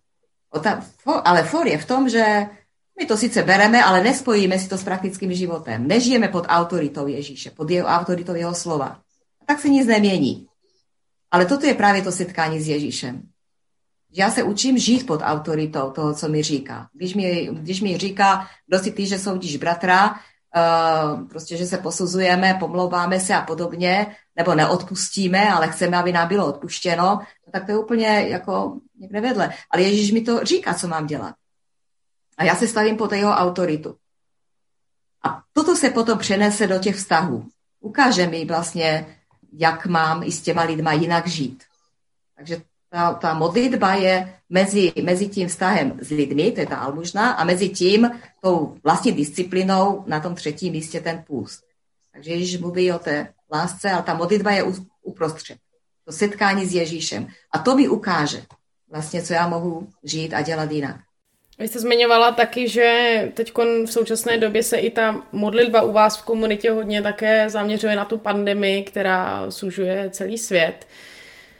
Ale 1.24 1.42
for 1.42 1.66
je 1.66 1.78
v 1.78 1.86
tom, 1.86 2.08
že 2.08 2.46
my 3.00 3.06
to 3.06 3.16
sice 3.16 3.42
bereme, 3.42 3.84
ale 3.84 4.02
nespojíme 4.02 4.58
si 4.58 4.68
to 4.68 4.78
s 4.78 4.84
praktickým 4.84 5.34
životem. 5.34 5.88
Nežijeme 5.88 6.28
pod 6.28 6.46
autoritou 6.48 7.06
Ježíše, 7.06 7.50
pod 7.50 7.70
jeho 7.70 7.88
autoritou 7.88 8.34
jeho 8.34 8.54
slova. 8.54 9.02
A 9.42 9.44
tak 9.46 9.60
se 9.60 9.68
nic 9.68 9.86
nemění. 9.86 10.46
Ale 11.30 11.46
toto 11.46 11.66
je 11.66 11.74
právě 11.74 12.02
to 12.02 12.12
setkání 12.12 12.60
s 12.60 12.68
Ježíšem. 12.68 13.33
Já 14.16 14.30
se 14.30 14.42
učím 14.42 14.78
žít 14.78 15.06
pod 15.06 15.20
autoritou 15.22 15.90
toho, 15.90 16.14
co 16.14 16.28
mi 16.28 16.42
říká. 16.42 16.88
Když 16.92 17.14
mi, 17.14 17.48
když 17.52 17.80
mi 17.80 17.98
říká, 17.98 18.48
kdo 18.66 18.78
si 18.78 18.92
ty, 18.92 19.06
že 19.06 19.18
soudíš 19.18 19.56
bratra, 19.56 20.10
uh, 20.10 21.28
prostě, 21.28 21.56
že 21.56 21.66
se 21.66 21.78
posuzujeme, 21.78 22.56
pomlouváme 22.60 23.20
se 23.20 23.34
a 23.34 23.42
podobně, 23.42 24.16
nebo 24.36 24.54
neodpustíme, 24.54 25.52
ale 25.52 25.68
chceme, 25.68 25.96
aby 25.96 26.12
nám 26.12 26.28
bylo 26.28 26.46
odpuštěno, 26.46 27.04
no 27.46 27.52
tak 27.52 27.66
to 27.66 27.72
je 27.72 27.78
úplně 27.78 28.06
jako 28.06 28.78
někde 28.98 29.20
vedle. 29.20 29.52
Ale 29.70 29.82
Ježíš 29.82 30.12
mi 30.12 30.20
to 30.20 30.44
říká, 30.44 30.74
co 30.74 30.88
mám 30.88 31.06
dělat. 31.06 31.34
A 32.38 32.44
já 32.44 32.54
se 32.54 32.68
stavím 32.68 32.96
pod 32.96 33.12
jeho 33.12 33.32
autoritu. 33.32 33.96
A 35.24 35.42
toto 35.52 35.76
se 35.76 35.90
potom 35.90 36.18
přenese 36.18 36.66
do 36.66 36.78
těch 36.78 36.96
vztahů. 36.96 37.48
Ukáže 37.80 38.26
mi 38.26 38.44
vlastně, 38.44 39.18
jak 39.52 39.86
mám 39.86 40.22
i 40.22 40.32
s 40.32 40.42
těma 40.42 40.62
lidma 40.62 40.92
jinak 40.92 41.26
žít. 41.26 41.64
Takže 42.36 42.62
ta, 42.94 43.14
ta 43.14 43.34
modlitba 43.34 43.94
je 43.94 44.34
mezi, 44.50 44.92
mezi 45.02 45.28
tím 45.28 45.48
vztahem 45.48 45.98
s 46.02 46.10
lidmi, 46.10 46.52
to 46.52 46.60
je 46.60 46.66
ta 46.66 46.76
almužna, 46.76 47.30
a 47.30 47.44
mezi 47.44 47.68
tím 47.68 48.10
tou 48.42 48.76
vlastní 48.84 49.12
disciplinou 49.12 50.04
na 50.06 50.20
tom 50.20 50.34
třetím 50.34 50.72
místě 50.72 51.00
ten 51.00 51.24
půst. 51.26 51.64
Takže 52.12 52.30
Ježíš 52.30 52.58
mluví 52.58 52.92
o 52.92 52.98
té 52.98 53.28
lásce, 53.52 53.90
ale 53.90 54.02
ta 54.02 54.14
modlitba 54.14 54.50
je 54.50 54.64
uprostřed. 55.02 55.58
To 56.04 56.12
setkání 56.12 56.66
s 56.66 56.74
Ježíšem. 56.74 57.26
A 57.52 57.58
to 57.58 57.76
mi 57.76 57.88
ukáže 57.88 58.42
vlastně, 58.90 59.22
co 59.22 59.32
já 59.32 59.48
mohu 59.48 59.88
žít 60.04 60.34
a 60.34 60.42
dělat 60.42 60.70
jinak. 60.70 60.96
Vy 61.58 61.68
jste 61.68 61.80
zmiňovala 61.80 62.32
taky, 62.32 62.68
že 62.68 63.32
teď 63.34 63.52
v 63.86 63.86
současné 63.86 64.38
době 64.38 64.62
se 64.62 64.76
i 64.76 64.90
ta 64.90 65.22
modlitba 65.32 65.82
u 65.82 65.92
vás 65.92 66.16
v 66.16 66.24
komunitě 66.24 66.70
hodně 66.70 67.02
také 67.02 67.50
zaměřuje 67.50 67.96
na 67.96 68.04
tu 68.04 68.18
pandemii, 68.18 68.82
která 68.82 69.50
sužuje 69.50 70.10
celý 70.10 70.38
svět. 70.38 70.86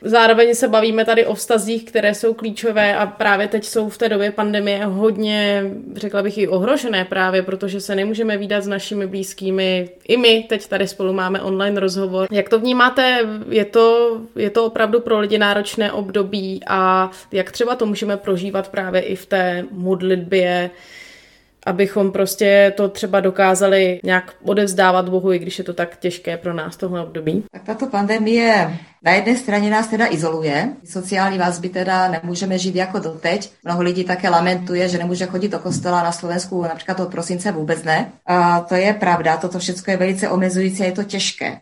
Zároveň 0.05 0.55
se 0.55 0.69
bavíme 0.69 1.05
tady 1.05 1.27
o 1.27 1.35
vztazích, 1.35 1.85
které 1.85 2.15
jsou 2.15 2.35
klíčové 2.35 2.97
a 2.97 3.07
právě 3.07 3.49
teď 3.49 3.65
jsou 3.65 3.89
v 3.89 3.99
té 3.99 4.09
době 4.09 4.31
pandemie 4.31 4.85
hodně, 4.85 5.63
řekla 5.95 6.23
bych, 6.23 6.39
i 6.39 6.49
ohrožené 6.49 7.05
právě, 7.05 7.43
protože 7.43 7.81
se 7.81 7.95
nemůžeme 7.95 8.37
výdat 8.37 8.65
s 8.65 8.69
našimi 8.69 9.07
blízkými. 9.07 9.89
I 10.09 10.17
my 10.17 10.45
teď 10.49 10.67
tady 10.67 10.89
spolu 10.89 11.13
máme 11.13 11.43
online 11.43 11.81
rozhovor. 11.81 12.29
Jak 12.31 12.49
to 12.49 12.59
vnímáte? 12.59 13.19
Je 13.49 13.65
to, 13.65 14.17
je 14.37 14.51
to 14.51 14.65
opravdu 14.65 15.01
pro 15.01 15.21
lidi 15.21 15.39
náročné 15.39 15.93
období 15.93 16.61
a 16.67 17.11
jak 17.33 17.53
třeba 17.53 17.75
to 17.75 17.87
můžeme 17.87 18.17
prožívat 18.17 18.69
právě 18.69 19.01
i 19.01 19.17
v 19.17 19.27
té 19.27 19.65
modlitbě, 19.71 20.71
abychom 21.67 22.13
prostě 22.13 22.73
to 22.77 22.89
třeba 22.89 23.21
dokázali 23.21 24.01
nějak 24.05 24.35
odevzdávat 24.45 25.09
Bohu, 25.09 25.33
i 25.33 25.39
když 25.39 25.59
je 25.59 25.65
to 25.65 25.75
tak 25.75 25.97
těžké 25.97 26.37
pro 26.37 26.55
nás 26.55 26.77
tohle 26.77 27.03
období? 27.03 27.45
Tak 27.53 27.63
tato 27.63 27.87
pandemie 27.87 28.79
na 29.03 29.13
jedné 29.13 29.37
straně 29.37 29.71
nás 29.71 29.87
teda 29.87 30.07
izoluje. 30.07 30.69
Sociální 30.85 31.39
vazby 31.39 31.69
teda 31.69 32.09
nemůžeme 32.09 32.59
žít 32.59 32.75
jako 32.75 32.99
doteď. 32.99 33.51
Mnoho 33.65 33.83
lidí 33.83 34.05
také 34.05 34.29
lamentuje, 34.29 34.89
že 34.89 34.99
nemůže 34.99 35.27
chodit 35.27 35.49
do 35.49 35.59
kostela 35.59 36.03
na 36.03 36.13
Slovensku 36.13 36.63
například 36.63 37.01
od 37.01 37.11
prosince 37.11 37.53
vůbec 37.53 37.83
ne. 37.83 38.13
A 38.27 38.61
to 38.61 38.75
je 38.75 38.95
pravda, 38.95 39.37
toto 39.37 39.59
všechno 39.59 39.91
je 39.91 39.97
velice 39.97 40.29
omezující 40.29 40.83
a 40.83 40.87
je 40.87 40.93
to 40.93 41.05
těžké. 41.05 41.59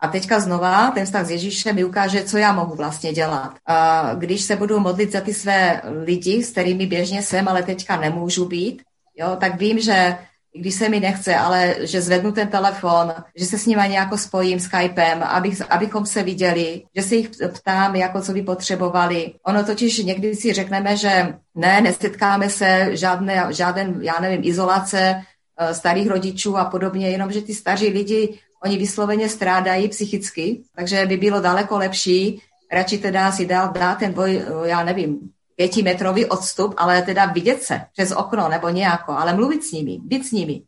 A 0.00 0.08
teďka 0.08 0.40
znova 0.40 0.90
ten 0.90 1.04
vztah 1.04 1.26
s 1.26 1.30
Ježíšem 1.30 1.76
mi 1.76 1.84
ukáže, 1.84 2.22
co 2.22 2.38
já 2.38 2.52
mohu 2.52 2.74
vlastně 2.74 3.12
dělat. 3.12 3.54
A 3.66 4.10
když 4.14 4.40
se 4.42 4.56
budu 4.56 4.80
modlit 4.80 5.12
za 5.12 5.20
ty 5.20 5.34
své 5.34 5.80
lidi, 6.04 6.44
s 6.44 6.50
kterými 6.50 6.86
běžně 6.86 7.22
jsem, 7.22 7.48
ale 7.48 7.62
teďka 7.62 7.96
nemůžu 7.96 8.44
být, 8.44 8.82
jo, 9.16 9.36
tak 9.40 9.58
vím, 9.58 9.80
že 9.80 10.16
když 10.56 10.74
se 10.74 10.88
mi 10.88 11.00
nechce, 11.00 11.36
ale 11.36 11.76
že 11.80 12.00
zvednu 12.00 12.32
ten 12.32 12.48
telefon, 12.48 13.14
že 13.36 13.46
se 13.46 13.58
s 13.58 13.66
nimi 13.66 13.82
nějak 13.88 14.18
spojím 14.18 14.60
Skypem, 14.60 15.22
abych, 15.22 15.62
abychom 15.70 16.06
se 16.06 16.22
viděli, 16.22 16.82
že 16.96 17.02
se 17.02 17.14
jich 17.14 17.30
ptám, 17.54 17.96
jako 17.96 18.20
co 18.20 18.32
by 18.32 18.42
potřebovali. 18.42 19.32
Ono 19.46 19.64
totiž 19.64 19.98
někdy 19.98 20.34
si 20.34 20.52
řekneme, 20.52 20.96
že 20.96 21.34
ne, 21.54 21.80
nesetkáme 21.80 22.50
se, 22.50 22.96
žádné, 22.96 23.46
žáden, 23.50 23.98
já 24.00 24.20
nevím, 24.20 24.40
izolace 24.44 25.22
eh, 25.58 25.74
starých 25.74 26.08
rodičů 26.08 26.56
a 26.56 26.64
podobně, 26.64 27.10
jenom 27.10 27.32
že 27.32 27.42
ty 27.42 27.54
staří 27.54 27.88
lidi, 27.88 28.38
oni 28.64 28.78
vysloveně 28.78 29.28
strádají 29.28 29.88
psychicky, 29.88 30.60
takže 30.76 31.06
by 31.06 31.16
bylo 31.16 31.40
daleko 31.40 31.78
lepší 31.78 32.42
radši 32.72 32.98
teda 32.98 33.32
si 33.32 33.46
dát, 33.46 33.72
dát 33.72 33.98
ten 33.98 34.12
boj, 34.12 34.42
eh, 34.46 34.68
já 34.68 34.84
nevím, 34.84 35.30
pětimetrový 35.56 36.26
odstup, 36.26 36.74
ale 36.76 37.02
teda 37.02 37.26
vidět 37.26 37.62
se 37.62 37.80
přes 37.92 38.12
okno 38.12 38.48
nebo 38.48 38.68
nějako, 38.68 39.12
ale 39.12 39.34
mluvit 39.34 39.64
s 39.64 39.72
nimi, 39.72 39.98
být 40.02 40.26
s 40.26 40.32
nimi. 40.32 40.62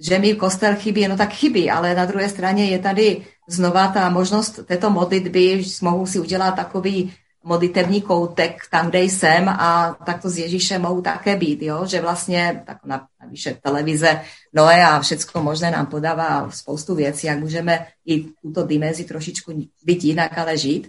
Že 0.00 0.18
mi 0.18 0.34
kostel 0.34 0.76
chybí, 0.76 1.08
no 1.08 1.16
tak 1.16 1.32
chybí, 1.32 1.70
ale 1.70 1.94
na 1.94 2.04
druhé 2.04 2.28
straně 2.28 2.64
je 2.64 2.78
tady 2.78 3.24
znova 3.48 3.88
ta 3.88 4.10
možnost 4.10 4.60
této 4.66 4.90
modlitby, 4.90 5.64
mohu 5.82 6.06
si 6.06 6.20
udělat 6.20 6.56
takový 6.56 7.12
modlitevní 7.44 8.02
koutek 8.02 8.62
tam, 8.70 8.88
kde 8.88 9.02
jsem 9.02 9.48
a 9.48 9.96
takto 10.06 10.30
s 10.30 10.38
Ježíšem 10.38 10.82
mohu 10.82 11.02
také 11.02 11.36
být, 11.36 11.62
jo? 11.62 11.86
že 11.86 12.00
vlastně 12.00 12.62
tak 12.66 12.78
na, 12.84 13.06
navíše 13.20 13.58
televize 13.62 14.20
Noé 14.52 14.84
a 14.84 15.00
všecko 15.00 15.42
možné 15.42 15.70
nám 15.70 15.86
podává 15.86 16.50
spoustu 16.50 16.94
věcí, 16.94 17.26
jak 17.26 17.38
můžeme 17.38 17.86
i 18.06 18.24
tuto 18.42 18.66
dimenzi 18.66 19.04
trošičku 19.04 19.52
být 19.84 20.04
jinak, 20.04 20.38
ale 20.38 20.58
žít. 20.58 20.88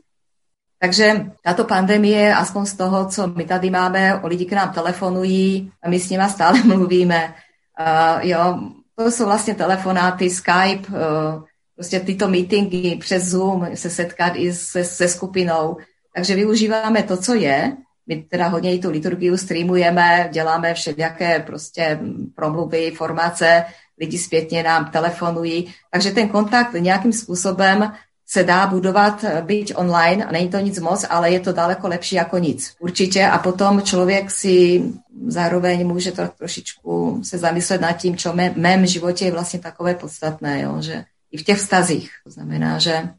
Takže 0.79 1.35
táto 1.43 1.67
pandemie, 1.67 2.35
aspoň 2.35 2.65
z 2.65 2.73
toho, 2.73 3.05
co 3.05 3.27
my 3.27 3.45
tady 3.45 3.69
máme, 3.69 4.15
o 4.21 4.27
lidi 4.27 4.45
k 4.45 4.53
nám 4.53 4.73
telefonují, 4.73 5.71
a 5.83 5.89
my 5.89 5.99
s 5.99 6.09
nimi 6.09 6.23
stále 6.29 6.63
mluvíme. 6.63 7.33
Uh, 7.79 8.29
jo, 8.29 8.59
to 8.95 9.11
jsou 9.11 9.25
vlastně 9.25 9.55
telefonáty, 9.55 10.29
Skype, 10.29 10.87
uh, 10.87 11.43
prostě 11.75 11.99
tyto 11.99 12.27
meetingy 12.27 12.97
přes 12.99 13.23
Zoom, 13.23 13.67
se 13.73 13.89
setkat 13.89 14.33
i 14.35 14.53
se, 14.53 14.83
se 14.83 15.07
skupinou. 15.07 15.77
Takže 16.15 16.35
využíváme 16.35 17.03
to, 17.03 17.17
co 17.17 17.33
je. 17.33 17.77
My 18.07 18.15
teda 18.15 18.47
hodně 18.47 18.75
i 18.75 18.79
tu 18.79 18.89
liturgiu 18.89 19.37
streamujeme, 19.37 20.29
děláme 20.31 20.73
všelijaké 20.73 21.39
prostě 21.39 21.99
promluvy, 22.35 22.91
formace, 22.91 23.65
lidi 23.99 24.17
zpětně 24.17 24.63
nám 24.63 24.91
telefonují. 24.91 25.73
Takže 25.91 26.11
ten 26.11 26.29
kontakt 26.29 26.73
nějakým 26.73 27.13
způsobem 27.13 27.91
se 28.31 28.43
dá 28.43 28.67
budovat, 28.67 29.23
eh, 29.23 29.41
byť 29.41 29.73
online, 29.75 30.25
a 30.25 30.31
není 30.31 30.49
to 30.49 30.57
nic 30.57 30.79
moc, 30.79 31.05
ale 31.09 31.31
je 31.31 31.39
to 31.39 31.53
daleko 31.53 31.87
lepší 31.87 32.15
jako 32.15 32.37
nic. 32.37 32.73
Určitě 32.79 33.25
a 33.25 33.37
potom 33.37 33.81
člověk 33.81 34.31
si 34.31 34.83
zároveň 35.27 35.87
může 35.87 36.11
to 36.11 36.27
trošičku 36.37 37.21
se 37.23 37.37
zamyslet 37.37 37.81
nad 37.81 37.91
tím, 37.91 38.17
čo 38.17 38.33
v 38.33 38.35
mém 38.55 38.85
životě 38.85 39.25
je 39.25 39.31
vlastně 39.31 39.59
takové 39.59 39.95
podstatné, 39.95 40.61
jo, 40.61 40.81
že 40.81 41.05
i 41.31 41.37
v 41.37 41.43
těch 41.43 41.57
vztazích. 41.57 42.11
To 42.23 42.31
znamená, 42.31 42.79
že 42.79 43.09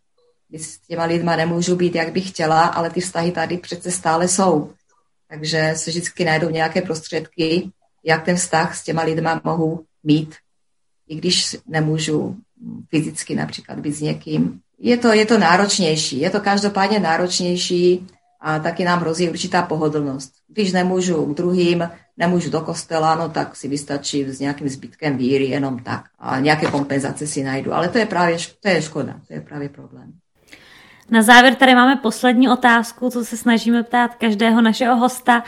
s 0.52 0.78
těma 0.78 1.04
lidma 1.04 1.36
nemůžu 1.36 1.76
být, 1.76 1.94
jak 1.94 2.12
bych 2.12 2.28
chtěla, 2.28 2.62
ale 2.66 2.90
ty 2.90 3.00
vztahy 3.00 3.32
tady 3.32 3.58
přece 3.58 3.90
stále 3.90 4.28
jsou. 4.28 4.70
Takže 5.28 5.72
se 5.76 5.90
vždycky 5.90 6.24
najdou 6.24 6.50
nějaké 6.50 6.82
prostředky, 6.82 7.70
jak 8.04 8.24
ten 8.24 8.36
vztah 8.36 8.76
s 8.76 8.84
těma 8.84 9.02
lidma 9.02 9.40
mohu 9.44 9.84
mít, 10.02 10.34
i 11.08 11.16
když 11.16 11.56
nemůžu 11.66 12.36
fyzicky 12.90 13.34
například 13.34 13.78
být 13.78 13.92
s 13.92 14.00
někým, 14.00 14.60
je 14.80 14.96
to, 14.96 15.12
je 15.12 15.26
to 15.26 15.38
náročnější. 15.38 16.20
Je 16.20 16.30
to 16.30 16.40
každopádně 16.40 16.98
náročnější 16.98 18.06
a 18.40 18.58
taky 18.58 18.84
nám 18.84 19.00
hrozí 19.00 19.28
určitá 19.28 19.62
pohodlnost. 19.62 20.32
Když 20.48 20.72
nemůžu 20.72 21.26
k 21.26 21.36
druhým, 21.36 21.90
nemůžu 22.16 22.50
do 22.50 22.60
kostela, 22.60 23.14
no 23.14 23.28
tak 23.28 23.56
si 23.56 23.68
vystačí 23.68 24.24
s 24.24 24.40
nějakým 24.40 24.68
zbytkem 24.68 25.16
víry 25.16 25.44
jenom 25.44 25.78
tak. 25.78 26.04
A 26.18 26.40
nějaké 26.40 26.66
kompenzace 26.66 27.26
si 27.26 27.42
najdu. 27.42 27.74
Ale 27.74 27.88
to 27.88 27.98
je 27.98 28.06
právě 28.06 28.36
to 28.62 28.68
je 28.68 28.82
škoda, 28.82 29.14
to 29.28 29.34
je 29.34 29.40
právě 29.40 29.68
problém. 29.68 30.12
Na 31.10 31.22
závěr 31.22 31.54
tady 31.54 31.74
máme 31.74 31.96
poslední 31.96 32.48
otázku, 32.48 33.10
co 33.10 33.24
se 33.24 33.36
snažíme 33.36 33.82
ptát 33.82 34.14
každého 34.14 34.60
našeho 34.62 34.96
hosta. 34.96 35.44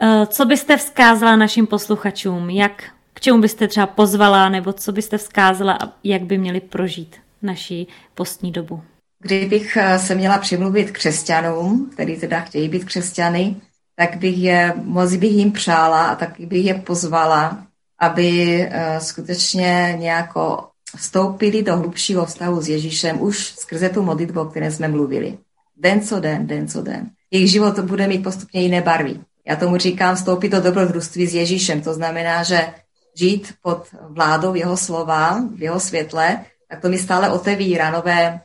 Eh, 0.00 0.26
co 0.26 0.44
byste 0.44 0.76
vzkázala 0.76 1.36
našim 1.36 1.66
posluchačům? 1.66 2.50
Jak 2.50 2.82
k 3.14 3.20
čemu 3.20 3.40
byste 3.40 3.68
třeba 3.68 3.86
pozvala, 3.86 4.48
nebo 4.48 4.72
co 4.72 4.92
byste 4.92 5.18
vzkázala 5.18 5.78
jak 6.04 6.22
by 6.22 6.38
měli 6.38 6.60
prožít 6.60 7.16
naší 7.42 7.88
postní 8.14 8.52
dobu? 8.52 8.82
Kdybych 9.20 9.76
eh, 9.76 9.98
se 9.98 10.14
měla 10.14 10.38
přimluvit 10.38 10.90
křesťanům, 10.90 11.90
který 11.92 12.16
teda 12.16 12.40
chtějí 12.40 12.68
být 12.68 12.84
křesťany, 12.84 13.56
tak 13.96 14.16
bych 14.16 14.38
je, 14.38 14.74
moc 14.84 15.14
bych 15.14 15.32
jim 15.32 15.52
přála 15.52 16.08
a 16.08 16.14
taky 16.14 16.46
bych 16.46 16.64
je 16.64 16.74
pozvala, 16.74 17.66
aby 17.98 18.60
eh, 18.62 19.00
skutečně 19.00 19.94
nějako 19.98 20.68
vstoupili 20.96 21.62
do 21.62 21.76
hlubšího 21.76 22.26
vztahu 22.26 22.60
s 22.62 22.68
Ježíšem 22.68 23.22
už 23.22 23.54
skrze 23.58 23.88
tu 23.88 24.02
modlitbu, 24.02 24.40
o 24.40 24.44
které 24.44 24.70
jsme 24.70 24.88
mluvili. 24.88 25.38
Den 25.76 26.00
co 26.00 26.20
den, 26.20 26.46
den 26.46 26.68
co 26.68 26.82
den. 26.82 27.10
Jejich 27.30 27.50
život 27.50 27.78
bude 27.78 28.08
mít 28.08 28.22
postupně 28.22 28.62
jiné 28.62 28.80
barvy. 28.80 29.20
Já 29.46 29.56
tomu 29.56 29.76
říkám 29.76 30.16
vstoupit 30.16 30.48
do 30.48 30.60
dobrodružství 30.60 31.26
s 31.26 31.34
Ježíšem. 31.34 31.80
To 31.80 31.94
znamená, 31.94 32.42
že 32.42 32.74
žít 33.14 33.54
pod 33.62 33.86
vládou 34.08 34.54
jeho 34.54 34.76
slova, 34.76 35.44
v 35.54 35.62
jeho 35.62 35.80
světle, 35.80 36.44
tak 36.70 36.80
to 36.80 36.88
mi 36.88 36.98
stále 36.98 37.30
otevírá 37.30 37.90
nové 37.90 38.40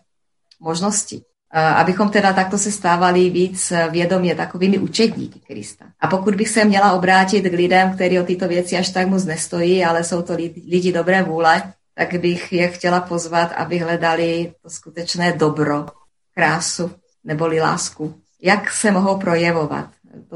možnosti. 0.60 1.22
Abychom 1.76 2.10
teda 2.10 2.34
takto 2.34 2.58
se 2.58 2.72
stávali 2.72 3.30
víc 3.30 3.74
vědomě 3.92 4.36
takovými 4.36 4.78
učedníky 4.78 5.40
Krista. 5.40 5.86
A 6.00 6.08
pokud 6.08 6.36
bych 6.36 6.50
se 6.50 6.66
měla 6.66 6.94
obrátit 6.94 7.42
k 7.42 7.54
lidem, 7.54 7.94
kteří 7.94 8.20
o 8.20 8.24
tyto 8.24 8.48
věci 8.48 8.78
až 8.78 8.90
tak 8.90 9.08
moc 9.08 9.26
nestojí, 9.26 9.86
ale 9.86 10.04
jsou 10.04 10.22
to 10.22 10.34
lidi 10.68 10.92
dobré 10.92 11.24
vůle, 11.24 11.64
tak 11.96 12.20
bych 12.20 12.54
je 12.54 12.68
chtěla 12.68 13.02
pozvat, 13.02 13.52
aby 13.52 13.78
hledali 13.78 14.54
to 14.62 14.70
skutečné 14.70 15.34
dobro, 15.34 15.86
krásu 16.36 16.92
neboli 17.24 17.62
lásku. 17.62 18.16
Jak 18.42 18.72
se 18.72 18.92
mohou 18.92 19.18
projevovat? 19.18 19.90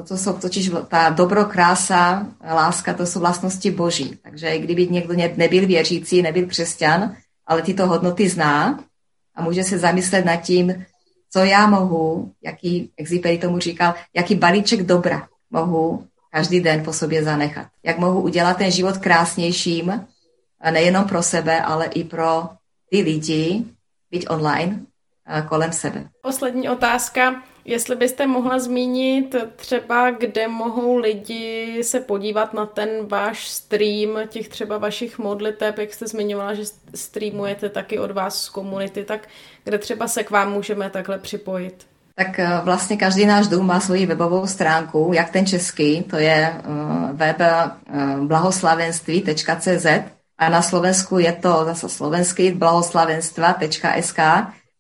To, 0.08 0.18
jsou 0.18 0.34
totiž 0.34 0.72
ta 0.88 1.10
dobro, 1.10 1.46
krása, 1.46 2.28
láska, 2.54 2.94
to 2.94 3.06
jsou 3.06 3.20
vlastnosti 3.20 3.72
boží. 3.72 4.20
Takže 4.24 4.50
i 4.50 4.60
kdyby 4.60 4.88
někdo 4.88 5.14
nebyl 5.36 5.68
věřící, 5.68 6.22
nebyl 6.22 6.48
křesťan, 6.48 7.16
ale 7.48 7.62
tyto 7.62 7.88
hodnoty 7.88 8.30
zná 8.30 8.80
a 9.36 9.42
může 9.42 9.64
se 9.64 9.78
zamyslet 9.78 10.26
nad 10.26 10.36
tím, 10.36 10.86
co 11.30 11.40
já 11.40 11.68
mohu, 11.68 12.32
jaký, 12.44 12.92
Exiperi 12.98 13.38
tomu 13.38 13.60
říkal, 13.60 13.94
jaký 14.14 14.36
balíček 14.36 14.84
dobra 14.84 15.28
mohu 15.50 16.08
každý 16.32 16.60
den 16.60 16.84
po 16.84 16.94
sobě 16.94 17.24
zanechat. 17.24 17.68
Jak 17.84 17.98
mohu 17.98 18.22
udělat 18.22 18.58
ten 18.58 18.72
život 18.72 18.98
krásnějším, 18.98 20.08
nejenom 20.72 21.06
pro 21.06 21.24
sebe, 21.24 21.62
ale 21.62 21.86
i 21.86 22.04
pro 22.04 22.50
ty 22.90 23.02
lidi, 23.02 23.64
být 24.12 24.28
online, 24.30 24.80
kolem 25.48 25.72
sebe. 25.72 26.10
Poslední 26.22 26.70
otázka. 26.70 27.44
Jestli 27.68 27.96
byste 27.96 28.28
mohla 28.28 28.60
zmínit 28.60 29.36
třeba, 29.56 30.12
kde 30.12 30.48
mohou 30.48 30.98
lidi 30.98 31.80
se 31.84 32.00
podívat 32.00 32.54
na 32.54 32.66
ten 32.66 32.90
váš 33.08 33.48
stream, 33.48 34.10
těch 34.28 34.48
třeba 34.50 34.78
vašich 34.78 35.20
modliteb, 35.20 35.78
jak 35.78 35.94
jste 35.94 36.08
zmiňovala, 36.08 36.54
že 36.54 36.64
streamujete 36.96 37.70
taky 37.70 38.00
od 38.00 38.12
vás 38.12 38.44
z 38.44 38.50
komunity, 38.50 39.04
tak 39.04 39.28
kde 39.64 39.78
třeba 39.78 40.08
se 40.08 40.24
k 40.24 40.30
vám 40.30 40.52
můžeme 40.52 40.90
takhle 40.90 41.18
připojit? 41.18 41.88
Tak 42.16 42.40
eh, 42.40 42.62
vlastně 42.64 42.98
každý 42.98 43.26
náš 43.26 43.48
dům 43.48 43.66
má 43.66 43.80
svoji 43.80 44.06
webovou 44.06 44.48
stránku, 44.48 45.12
jak 45.14 45.30
ten 45.30 45.46
český, 45.46 46.04
to 46.04 46.18
je 46.18 46.54
eh, 46.54 46.64
web 47.14 47.42
eh, 47.42 47.70
blahoslavenství.cz 48.22 49.86
a 50.38 50.50
na 50.50 50.62
Slovensku 50.62 51.20
je 51.20 51.34
to 51.34 51.62
zase 51.66 51.90
slovenský 51.90 52.52
blahoslavenstva.sk 52.52 54.20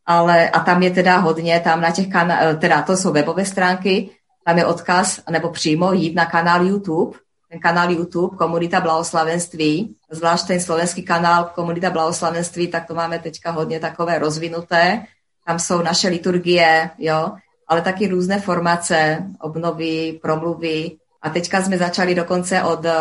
ale 0.07 0.49
a 0.49 0.59
tam 0.59 0.83
je 0.83 0.91
teda 0.91 1.17
hodně, 1.17 1.59
tam 1.59 1.81
na 1.81 1.91
těch 1.91 2.07
kanálech, 2.07 2.59
teda 2.59 2.81
to 2.81 2.97
jsou 2.97 3.11
webové 3.11 3.45
stránky, 3.45 4.09
tam 4.45 4.57
je 4.57 4.65
odkaz, 4.65 5.19
nebo 5.29 5.49
přímo 5.49 5.93
jít 5.93 6.15
na 6.15 6.25
kanál 6.25 6.65
YouTube, 6.65 7.17
ten 7.49 7.59
kanál 7.59 7.91
YouTube 7.91 8.37
Komunita 8.37 8.81
Blahoslavenství, 8.81 9.95
zvlášť 10.11 10.47
ten 10.47 10.59
slovenský 10.59 11.03
kanál 11.03 11.51
Komunita 11.55 11.89
Blahoslavenství, 11.89 12.67
tak 12.67 12.87
to 12.87 12.95
máme 12.95 13.19
teďka 13.19 13.51
hodně 13.51 13.79
takové 13.79 14.19
rozvinuté, 14.19 15.05
tam 15.45 15.59
jsou 15.59 15.81
naše 15.81 16.07
liturgie, 16.07 16.89
jo, 16.97 17.31
ale 17.67 17.81
taky 17.81 18.07
různé 18.07 18.39
formace, 18.39 19.23
obnovy, 19.41 20.19
promluvy. 20.21 20.91
A 21.21 21.29
teďka 21.29 21.61
jsme 21.61 21.77
začali 21.77 22.15
dokonce 22.15 22.63
od 22.63 22.85
eh, 22.85 22.91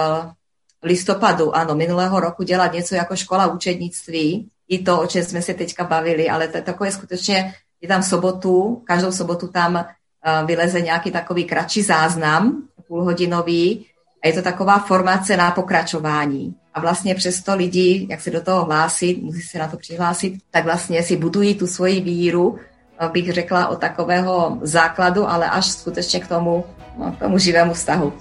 listopadu, 0.82 1.56
ano, 1.56 1.74
minulého 1.74 2.20
roku 2.20 2.42
dělat 2.42 2.72
něco 2.72 2.94
jako 2.94 3.16
škola 3.16 3.46
učednictví, 3.46 4.50
i 4.68 4.78
to, 4.78 5.00
o 5.00 5.06
čem 5.06 5.24
jsme 5.24 5.42
se 5.42 5.54
teďka 5.54 5.84
bavili, 5.84 6.28
ale 6.28 6.48
to, 6.48 6.62
takové 6.62 6.92
skutečně, 6.92 7.54
je 7.80 7.88
tam 7.88 8.02
sobotu, 8.02 8.82
každou 8.86 9.12
sobotu 9.12 9.48
tam 9.48 9.74
uh, 9.74 10.46
vyleze 10.46 10.80
nějaký 10.80 11.10
takový 11.10 11.44
kratší 11.44 11.82
záznam, 11.82 12.62
půlhodinový, 12.88 13.86
a 14.24 14.28
je 14.28 14.32
to 14.32 14.42
taková 14.42 14.78
formace 14.78 15.36
na 15.36 15.50
pokračování. 15.50 16.54
A 16.74 16.80
vlastně 16.80 17.14
přesto 17.14 17.54
lidi, 17.54 18.06
jak 18.10 18.20
se 18.20 18.30
do 18.30 18.40
toho 18.40 18.64
hlásit, 18.64 19.22
musí 19.22 19.40
se 19.40 19.58
na 19.58 19.68
to 19.68 19.76
přihlásit, 19.76 20.34
tak 20.50 20.64
vlastně 20.64 21.02
si 21.02 21.16
budují 21.16 21.54
tu 21.54 21.66
svoji 21.66 22.00
víru, 22.00 22.58
eh, 22.98 23.08
bych 23.08 23.32
řekla, 23.32 23.68
o 23.68 23.76
takového 23.76 24.58
základu, 24.62 25.28
ale 25.28 25.50
až 25.50 25.66
skutečně 25.66 26.20
k 26.20 26.28
tomu, 26.28 26.64
no, 26.98 27.12
k 27.12 27.18
tomu 27.18 27.38
živému 27.38 27.74
vztahu. 27.74 28.12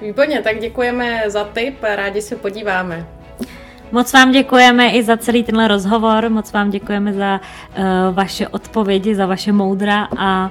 Výborně, 0.00 0.42
tak 0.42 0.60
děkujeme 0.60 1.22
za 1.26 1.44
tip, 1.44 1.82
rádi 1.82 2.22
se 2.22 2.36
podíváme. 2.36 3.17
Moc 3.92 4.12
vám 4.12 4.32
děkujeme 4.32 4.90
i 4.90 5.02
za 5.02 5.16
celý 5.16 5.44
tenhle 5.44 5.68
rozhovor, 5.68 6.28
moc 6.28 6.52
vám 6.52 6.70
děkujeme 6.70 7.12
za 7.12 7.40
uh, 7.40 7.84
vaše 8.14 8.48
odpovědi, 8.48 9.14
za 9.14 9.26
vaše 9.26 9.52
moudra 9.52 10.08
a 10.16 10.50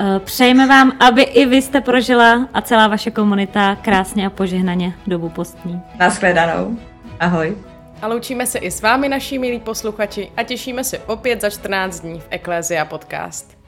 uh, 0.00 0.18
přejeme 0.18 0.66
vám, 0.66 0.92
aby 1.00 1.22
i 1.22 1.46
vy 1.46 1.62
jste 1.62 1.80
prožila 1.80 2.48
a 2.54 2.62
celá 2.62 2.88
vaše 2.88 3.10
komunita 3.10 3.76
krásně 3.76 4.26
a 4.26 4.30
požehnaně 4.30 4.94
dobu 5.06 5.28
postní. 5.28 5.80
Naschledanou. 5.98 6.78
Ahoj. 7.20 7.56
A 8.02 8.06
loučíme 8.06 8.46
se 8.46 8.58
i 8.58 8.70
s 8.70 8.82
vámi, 8.82 9.08
naši 9.08 9.38
milí 9.38 9.60
posluchači, 9.60 10.30
a 10.36 10.42
těšíme 10.42 10.84
se 10.84 10.98
opět 10.98 11.40
za 11.40 11.50
14 11.50 12.00
dní 12.00 12.20
v 12.20 12.26
Eklézia 12.30 12.84
Podcast. 12.84 13.58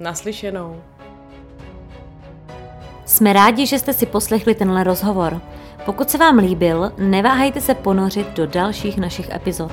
Naslyšenou. 0.00 0.82
Jsme 3.04 3.32
rádi, 3.32 3.66
že 3.66 3.78
jste 3.78 3.92
si 3.92 4.06
poslechli 4.06 4.54
tenhle 4.54 4.84
rozhovor. 4.84 5.40
Pokud 5.88 6.10
se 6.10 6.18
vám 6.18 6.38
líbil, 6.38 6.92
neváhejte 6.98 7.60
se 7.60 7.74
ponořit 7.74 8.26
do 8.36 8.46
dalších 8.46 8.98
našich 8.98 9.30
epizod. 9.30 9.72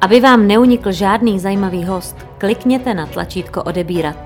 Aby 0.00 0.20
vám 0.20 0.46
neunikl 0.46 0.92
žádný 0.92 1.40
zajímavý 1.40 1.84
host, 1.84 2.26
klikněte 2.38 2.94
na 2.94 3.06
tlačítko 3.06 3.62
odebírat. 3.62 4.16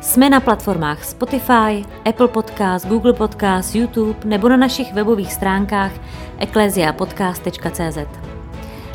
Jsme 0.00 0.30
na 0.30 0.40
platformách 0.40 1.04
Spotify, 1.04 1.84
Apple 2.04 2.28
Podcast, 2.28 2.86
Google 2.86 3.12
Podcast, 3.12 3.74
YouTube 3.74 4.18
nebo 4.24 4.48
na 4.48 4.56
našich 4.56 4.92
webových 4.92 5.32
stránkách 5.32 5.92
ecclesiapodcast.cz. 6.38 7.98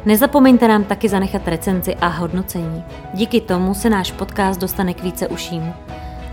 Nezapomeňte 0.05 0.67
nám 0.67 0.83
taky 0.83 1.09
zanechat 1.09 1.47
recenzi 1.47 1.95
a 1.95 2.07
hodnocení. 2.07 2.83
Díky 3.13 3.41
tomu 3.41 3.73
se 3.73 3.89
náš 3.89 4.11
podcast 4.11 4.61
dostane 4.61 4.93
k 4.93 5.03
více 5.03 5.27
uším. 5.27 5.73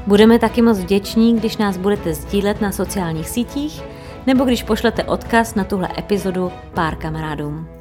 Budeme 0.06 0.38
taky 0.38 0.62
moc 0.62 0.78
vděční, 0.78 1.36
když 1.36 1.56
nás 1.56 1.76
budete 1.76 2.14
sdílet 2.14 2.60
na 2.60 2.72
sociálních 2.72 3.28
sítích 3.28 3.82
nebo 4.28 4.44
když 4.44 4.62
pošlete 4.62 5.04
odkaz 5.04 5.54
na 5.54 5.64
tuhle 5.64 5.88
epizodu 5.98 6.52
pár 6.74 6.96
kamarádům. 6.96 7.77